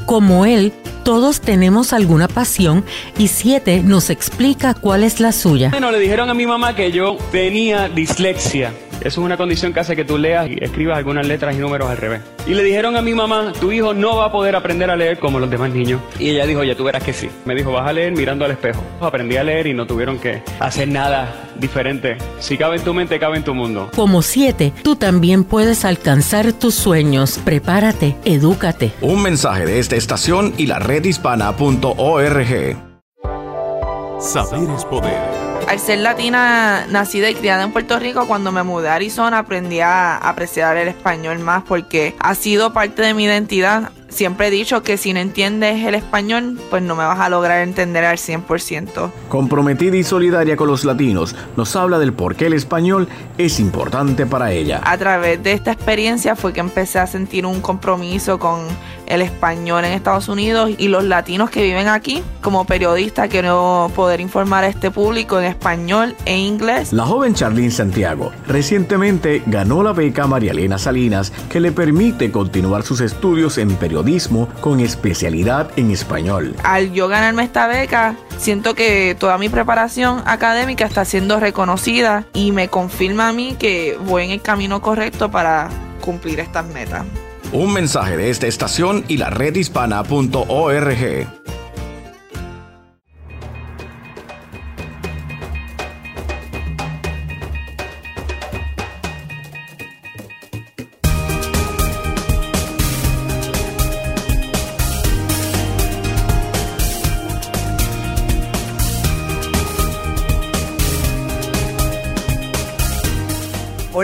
[0.07, 0.73] Como él,
[1.03, 2.85] todos tenemos alguna pasión
[3.19, 5.71] y Siete nos explica cuál es la suya.
[5.71, 8.73] Bueno, le dijeron a mi mamá que yo tenía dislexia.
[9.01, 11.89] Eso es una condición que hace que tú leas y escribas algunas letras y números
[11.89, 12.21] al revés.
[12.47, 15.19] Y le dijeron a mi mamá, tu hijo no va a poder aprender a leer
[15.19, 16.03] como los demás niños.
[16.19, 17.31] Y ella dijo, ya tú verás que sí.
[17.47, 18.83] Me dijo, vas a leer mirando al espejo.
[19.01, 22.19] Aprendí a leer y no tuvieron que hacer nada diferente.
[22.41, 23.91] Si cabe en tu mente, cabe en tu mundo.
[23.97, 27.41] Como Siete, tú también puedes alcanzar tus sueños.
[27.43, 28.93] Prepárate, edúcate.
[29.01, 32.77] Un mensaje de esta estación y la redhispana.org.
[34.19, 35.41] Saber es poder.
[35.69, 39.79] Al ser latina, nacida y criada en Puerto Rico, cuando me mudé a Arizona aprendí
[39.79, 43.93] a apreciar el español más porque ha sido parte de mi identidad.
[44.09, 47.61] Siempre he dicho que si no entiendes el español, pues no me vas a lograr
[47.61, 49.13] entender al 100%.
[49.29, 53.07] Comprometida y solidaria con los latinos, nos habla del por qué el español
[53.39, 54.81] es importante para ella.
[54.83, 58.67] A través de esta experiencia fue que empecé a sentir un compromiso con
[59.11, 62.23] el español en Estados Unidos y los latinos que viven aquí.
[62.41, 66.93] Como periodista quiero poder informar a este público en español e inglés.
[66.93, 72.85] La joven Charlene Santiago recientemente ganó la beca María Elena Salinas que le permite continuar
[72.85, 76.55] sus estudios en periodismo con especialidad en español.
[76.63, 82.53] Al yo ganarme esta beca, siento que toda mi preparación académica está siendo reconocida y
[82.53, 85.69] me confirma a mí que voy en el camino correcto para
[86.01, 87.05] cumplir estas metas.
[87.53, 91.40] Un mensaje de esta estación y la redhispana.org.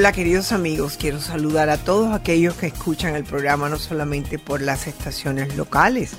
[0.07, 4.63] Hola queridos amigos, quiero saludar a todos aquellos que escuchan el programa no solamente por
[4.63, 6.13] las estaciones locales,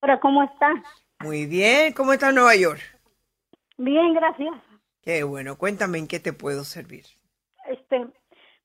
[0.00, 0.74] Hola, ¿cómo estás?
[1.20, 2.80] Muy bien, ¿cómo está Nueva York?
[3.78, 4.54] Bien, gracias.
[5.02, 7.04] Qué bueno, cuéntame en qué te puedo servir.
[7.68, 8.06] Este,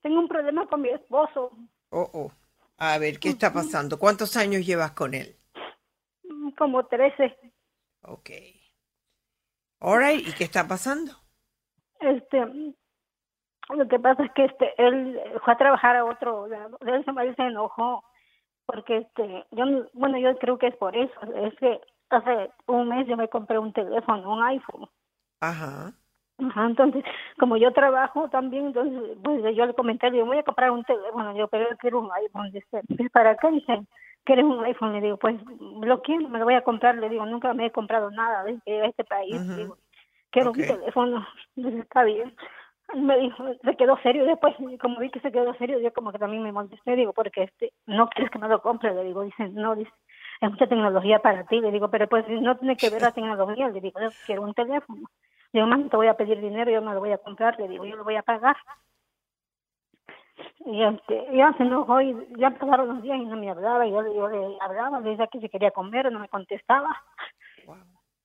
[0.01, 1.51] tengo un problema con mi esposo.
[1.89, 2.31] Oh, oh.
[2.77, 3.97] A ver, ¿qué está pasando?
[3.97, 5.35] ¿Cuántos años llevas con él?
[6.57, 7.35] Como 13.
[8.03, 8.29] Ok.
[9.79, 11.13] Alright, ¿y qué está pasando?
[11.99, 12.37] Este,
[13.69, 17.41] lo que pasa es que este, él fue a trabajar a otro, él se, se
[17.43, 18.03] enojó
[18.65, 19.63] porque este, yo,
[19.93, 21.79] bueno, yo creo que es por eso, es que
[22.09, 24.89] hace un mes yo me compré un teléfono, un iPhone.
[25.39, 25.93] Ajá.
[26.39, 27.03] Ajá, entonces,
[27.39, 30.83] como yo trabajo también, entonces, pues yo le comenté, le digo, voy a comprar un
[30.83, 33.49] teléfono, yo, pero yo quiero un iPhone, dice, ¿para qué?
[33.49, 33.81] Dice,
[34.23, 34.93] ¿quieres un iPhone?
[34.93, 35.35] Le digo, pues,
[35.81, 38.59] lo quiero, me lo voy a comprar, le digo, nunca me he comprado nada de
[38.65, 39.77] este país, digo,
[40.29, 41.25] quiero un teléfono,
[41.55, 42.35] dice, está bien
[42.95, 46.19] me dijo, se quedó serio después, como vi que se quedó serio, yo como que
[46.19, 49.49] también me molesté, digo, porque este, no quieres que me lo compre, le digo, dice,
[49.49, 49.91] no, dice,
[50.39, 53.67] es mucha tecnología para ti, le digo, pero pues no tiene que ver la tecnología,
[53.69, 55.09] le digo, yo quiero un teléfono,
[55.57, 57.67] le digo, más te voy a pedir dinero, yo no lo voy a comprar, le
[57.67, 58.57] digo, yo lo voy a pagar.
[60.65, 63.91] Y este, ya se enojó y ya pasaron los días y no me hablaba, y
[63.91, 66.89] yo, yo le hablaba, le decía que se quería comer, no me contestaba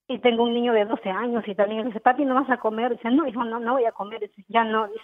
[0.09, 2.93] y tengo un niño de 12 años y también dice, papi, ¿no vas a comer?
[2.93, 4.20] Dice, no, hijo, no, no voy a comer.
[4.20, 5.01] Dice, ya no, dice.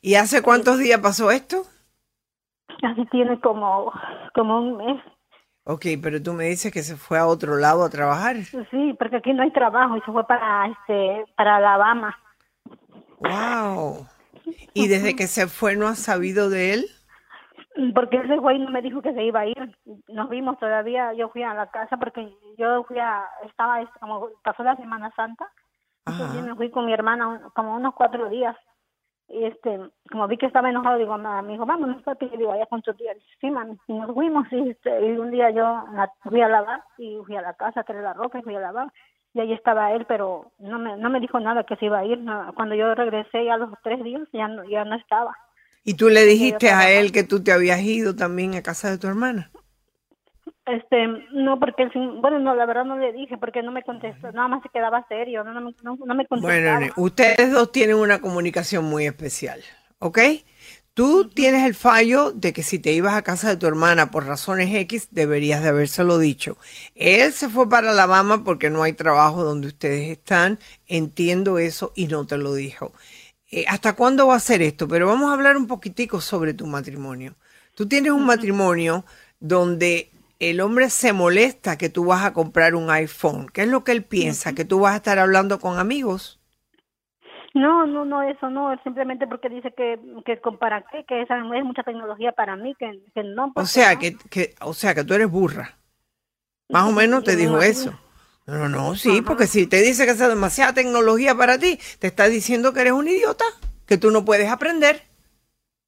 [0.00, 1.62] ¿Y hace cuántos días pasó esto?
[2.82, 3.92] Así tiene como,
[4.34, 5.02] como un mes.
[5.64, 8.36] Ok, pero tú me dices que se fue a otro lado a trabajar.
[8.70, 12.18] Sí, porque aquí no hay trabajo y se fue para, este, para Alabama.
[13.20, 14.06] Wow.
[14.74, 16.84] ¿Y desde que se fue no has sabido de él?
[17.94, 19.78] porque ese güey no me dijo que se iba a ir.
[20.08, 24.62] Nos vimos todavía, yo fui a la casa porque yo fui a, estaba, como pasó
[24.62, 25.50] la Semana Santa,
[26.06, 28.56] entonces me fui con mi hermana como unos cuatro días.
[29.28, 32.50] Y este, como vi que estaba enojado, digo, a mi hijo, vámonos, papi, y digo,
[32.50, 33.12] vaya con tu tía.
[33.40, 35.84] sí, mami, y nos fuimos, y, este, y un día yo
[36.22, 38.60] fui a lavar, y fui a la casa a traer la ropa, y fui a
[38.60, 38.92] lavar,
[39.34, 42.04] y ahí estaba él, pero no me, no me dijo nada que se iba a
[42.04, 42.18] ir.
[42.54, 45.34] Cuando yo regresé a los tres días, ya no, ya no estaba.
[45.84, 48.98] ¿Y tú le dijiste a él que tú te habías ido también a casa de
[48.98, 49.50] tu hermana?
[50.66, 51.88] Este, no, porque,
[52.20, 55.04] bueno, no, la verdad no le dije porque no me contestó, nada más se quedaba
[55.08, 56.78] serio, no, no, no, me contestaba.
[56.78, 59.60] Bueno, ustedes dos tienen una comunicación muy especial,
[59.98, 60.18] ¿ok?
[60.94, 64.26] Tú tienes el fallo de que si te ibas a casa de tu hermana por
[64.26, 66.58] razones X, deberías de habérselo dicho.
[66.94, 72.06] Él se fue para Alabama porque no hay trabajo donde ustedes están, entiendo eso y
[72.06, 72.92] no te lo dijo.
[73.50, 74.86] Eh, ¿hasta cuándo va a ser esto?
[74.86, 77.34] Pero vamos a hablar un poquitico sobre tu matrimonio.
[77.74, 79.04] Tú tienes un matrimonio
[79.40, 80.11] donde
[80.50, 83.46] el hombre se molesta que tú vas a comprar un iPhone.
[83.52, 84.54] ¿Qué es lo que él piensa?
[84.54, 86.40] ¿Que tú vas a estar hablando con amigos?
[87.54, 91.64] No, no, no, eso no, simplemente porque dice que, que para qué, que esa es
[91.64, 93.52] mucha tecnología para mí, que, no.
[93.54, 95.76] O sea, que, que, o sea, que tú eres burra.
[96.70, 97.92] Más o menos te dijo eso.
[98.46, 102.26] No, no, sí, porque si te dice que es demasiada tecnología para ti, te está
[102.26, 103.44] diciendo que eres un idiota,
[103.86, 105.02] que tú no puedes aprender.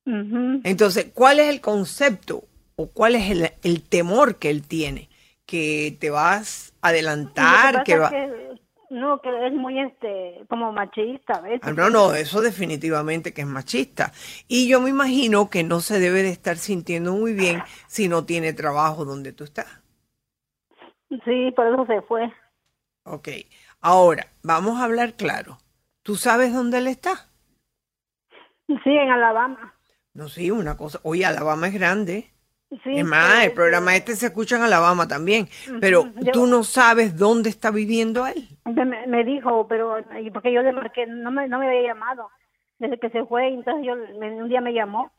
[0.05, 2.45] Entonces, ¿cuál es el concepto
[2.77, 3.31] o cuál es
[3.63, 5.09] el, temor que él tiene?
[5.47, 8.11] Que te vas a adelantar, que va...
[8.91, 11.61] no, que es muy este como machista, ¿ves?
[11.63, 14.13] Ah, no, no, eso definitivamente que es machista.
[14.49, 18.25] Y yo me imagino que no se debe de estar sintiendo muy bien si no
[18.25, 19.83] tiene trabajo donde tú estás.
[21.25, 22.33] Sí, por eso se fue.
[23.05, 23.29] Ok,
[23.81, 25.59] ahora vamos a hablar claro.
[26.03, 27.29] ¿Tú sabes dónde él está?
[28.67, 29.75] Sí, en Alabama.
[30.15, 31.01] No, sí, una cosa.
[31.03, 32.34] Oye, Alabama es grande.
[32.83, 35.47] Sí, es más, el programa este se escucha en Alabama también.
[35.81, 38.49] Pero tú no sabes dónde está viviendo él.
[38.65, 39.97] Me, dijo, pero
[40.33, 42.31] porque yo le marqué, no me, no me había llamado
[42.79, 43.49] desde que se fue.
[43.49, 45.13] Entonces yo un día me llamó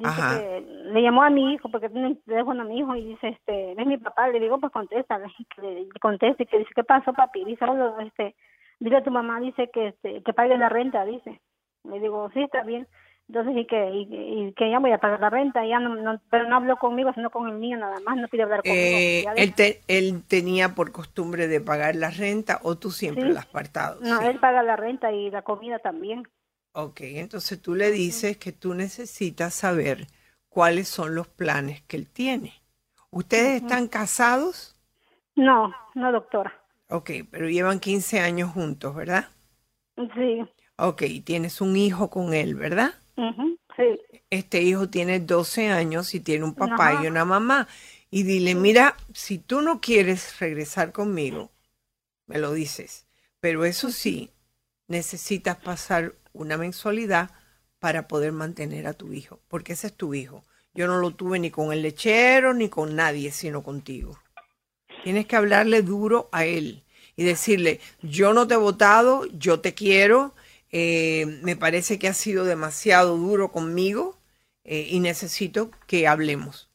[0.00, 3.86] le llamó a mi hijo porque tiene teléfono a mi hijo y dice este es
[3.86, 5.18] mi papá le digo pues contesta
[5.62, 8.34] le, conteste que dice qué pasó papi dice oh, este
[8.78, 11.40] dile a tu mamá dice que este que pague la renta dice
[11.84, 12.86] le digo sí está bien
[13.30, 16.56] Entonces, y que, y, que ya voy a pagar la renta, ya no, pero no
[16.56, 18.96] habló conmigo, sino con el niño nada más, no pide hablar conmigo.
[18.98, 19.54] Eh, él,
[19.86, 24.00] él tenía por costumbre de pagar la renta o tú siempre la has apartado.
[24.00, 26.24] No, él paga la renta y la comida también.
[26.72, 30.08] Ok, entonces tú le dices que tú necesitas saber
[30.48, 32.54] cuáles son los planes que él tiene.
[33.10, 34.76] ¿Ustedes están casados?
[35.36, 36.52] No, no, doctora.
[36.88, 39.28] Ok, pero llevan 15 años juntos, ¿verdad?
[40.16, 40.42] Sí.
[40.78, 42.94] Ok, tienes un hijo con él, ¿verdad?
[43.76, 44.00] Sí.
[44.30, 47.68] Este hijo tiene 12 años y tiene un papá y una mamá.
[48.10, 51.50] Y dile, mira, si tú no quieres regresar conmigo,
[52.26, 53.06] me lo dices.
[53.40, 54.30] Pero eso sí,
[54.88, 57.30] necesitas pasar una mensualidad
[57.78, 60.44] para poder mantener a tu hijo, porque ese es tu hijo.
[60.74, 64.18] Yo no lo tuve ni con el lechero ni con nadie, sino contigo.
[65.02, 66.84] Tienes que hablarle duro a él
[67.16, 70.34] y decirle, yo no te he votado, yo te quiero,
[70.72, 74.18] eh, me parece que has sido demasiado duro conmigo
[74.64, 76.68] eh, y necesito que hablemos.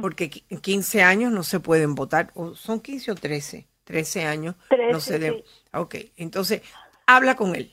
[0.00, 4.54] Porque en 15 años no se pueden votar, o son 15 o 13, 13 años.
[4.92, 5.42] no se deben.
[5.72, 6.62] Ok, entonces
[7.06, 7.72] habla con él.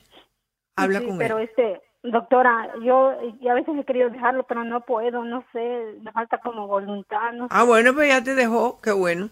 [0.74, 1.48] Habla con pero él.
[1.48, 6.38] este, doctora, yo a veces he querido dejarlo, pero no puedo, no sé, me falta
[6.38, 7.32] como voluntad.
[7.34, 9.30] No ah, bueno, pues ya te dejó, qué bueno.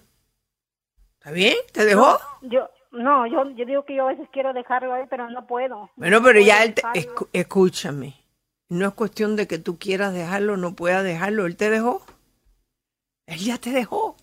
[1.15, 1.57] ¿Está bien?
[1.73, 2.19] ¿Te dejó?
[2.43, 5.91] yo, no, yo, yo digo que yo a veces quiero dejarlo ahí, pero no puedo.
[5.97, 6.75] Bueno, pero ya él,
[7.33, 8.15] escúchame.
[8.69, 11.47] No es cuestión de que tú quieras dejarlo, no puedas dejarlo.
[11.47, 12.05] Él te dejó.
[13.27, 14.17] Él ya te dejó.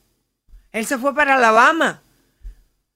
[0.71, 2.01] Él se fue para Alabama.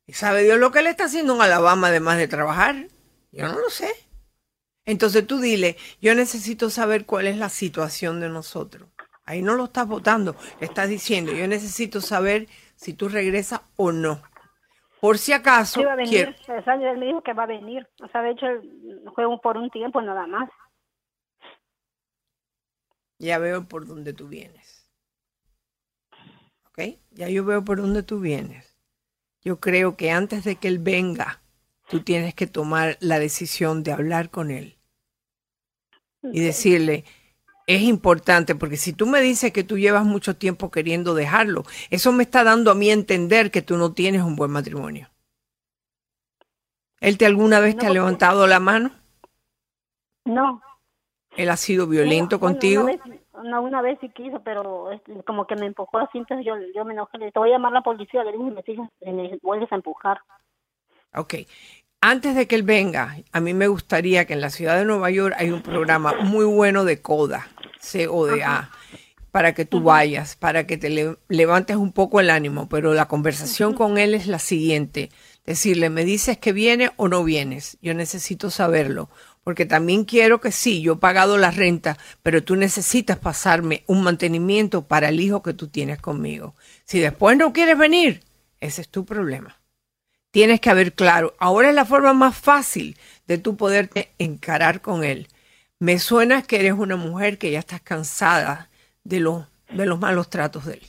[0.05, 2.87] Y sabe Dios lo que él está haciendo en Alabama además de trabajar.
[3.31, 3.89] Yo no lo sé.
[4.85, 8.89] Entonces tú dile, yo necesito saber cuál es la situación de nosotros.
[9.23, 13.91] Ahí no lo estás votando, le estás diciendo, yo necesito saber si tú regresas o
[13.91, 14.21] no.
[15.01, 15.83] Por si acaso.
[15.83, 16.35] va a venir.
[16.47, 17.89] Él me dijo que va a venir.
[18.03, 18.45] O sea, de hecho,
[19.15, 20.47] juego por un tiempo nada más.
[23.17, 24.87] Ya veo por dónde tú vienes.
[26.67, 26.99] ¿Ok?
[27.09, 28.77] Ya yo veo por dónde tú vienes.
[29.43, 31.41] Yo creo que antes de que él venga,
[31.89, 34.77] tú tienes que tomar la decisión de hablar con él.
[36.21, 37.05] Y decirle,
[37.67, 42.11] es importante, porque si tú me dices que tú llevas mucho tiempo queriendo dejarlo, eso
[42.11, 45.09] me está dando a mí entender que tú no tienes un buen matrimonio.
[46.99, 48.91] ¿Él te alguna vez te ha levantado la mano?
[50.25, 50.61] No.
[51.35, 52.83] ¿Él ha sido violento contigo?
[52.83, 53.01] Una vez,
[53.33, 54.89] una vez sí quiso, pero
[55.25, 57.17] como que me empujó así, entonces yo, yo me enojé.
[57.17, 59.75] Le te voy a llamar a la policía, le dije, me, sigas, me vuelves a
[59.75, 60.19] empujar.
[61.13, 61.33] Ok
[62.01, 65.11] antes de que él venga, a mí me gustaría que en la ciudad de Nueva
[65.11, 67.47] York hay un programa muy bueno de CODA,
[67.79, 68.71] C-O-D-A,
[69.29, 73.75] para que tú vayas, para que te levantes un poco el ánimo, pero la conversación
[73.75, 75.11] con él es la siguiente,
[75.45, 77.77] decirle, ¿me dices que viene o no vienes?
[77.83, 79.09] Yo necesito saberlo,
[79.43, 84.01] porque también quiero que sí, yo he pagado la renta, pero tú necesitas pasarme un
[84.01, 86.55] mantenimiento para el hijo que tú tienes conmigo.
[86.83, 88.23] Si después no quieres venir,
[88.59, 89.60] ese es tu problema
[90.31, 91.35] tienes que haber claro.
[91.37, 95.27] Ahora es la forma más fácil de tú poderte encarar con él.
[95.79, 98.69] Me suena que eres una mujer que ya estás cansada
[99.03, 100.81] de los, de los malos tratos de él.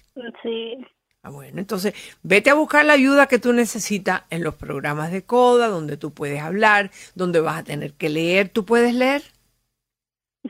[0.42, 0.76] Sí.
[1.24, 5.22] Ah, bueno, entonces vete a buscar la ayuda que tú necesitas en los programas de
[5.22, 8.48] CODA, donde tú puedes hablar, donde vas a tener que leer.
[8.48, 9.22] ¿Tú puedes leer?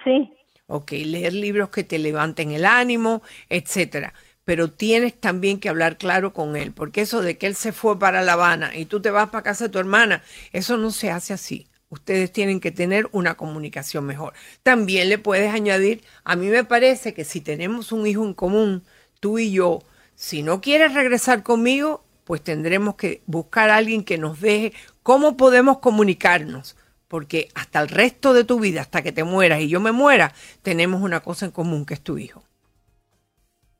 [0.02, 0.32] Sí.
[0.66, 4.14] Ok, leer libros que te levanten el ánimo, etcétera
[4.44, 7.98] pero tienes también que hablar claro con él, porque eso de que él se fue
[7.98, 10.22] para La Habana y tú te vas para casa de tu hermana,
[10.52, 11.68] eso no se hace así.
[11.88, 14.32] Ustedes tienen que tener una comunicación mejor.
[14.62, 18.82] También le puedes añadir, a mí me parece que si tenemos un hijo en común,
[19.20, 19.80] tú y yo,
[20.14, 24.72] si no quieres regresar conmigo, pues tendremos que buscar a alguien que nos deje
[25.02, 26.76] cómo podemos comunicarnos,
[27.08, 30.32] porque hasta el resto de tu vida, hasta que te mueras y yo me muera,
[30.62, 32.42] tenemos una cosa en común que es tu hijo.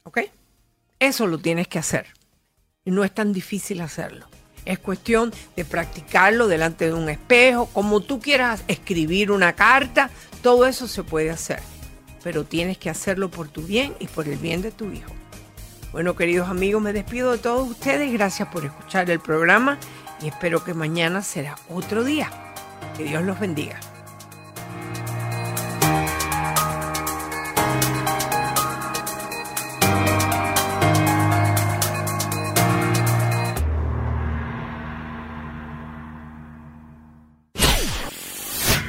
[0.02, 0.18] ¿Ok?
[1.02, 2.06] Eso lo tienes que hacer.
[2.84, 4.28] Y no es tan difícil hacerlo.
[4.64, 10.10] Es cuestión de practicarlo delante de un espejo, como tú quieras escribir una carta,
[10.42, 11.58] todo eso se puede hacer.
[12.22, 15.10] Pero tienes que hacerlo por tu bien y por el bien de tu hijo.
[15.90, 18.12] Bueno, queridos amigos, me despido de todos ustedes.
[18.12, 19.78] Gracias por escuchar el programa
[20.22, 22.30] y espero que mañana será otro día.
[22.96, 23.80] Que Dios los bendiga.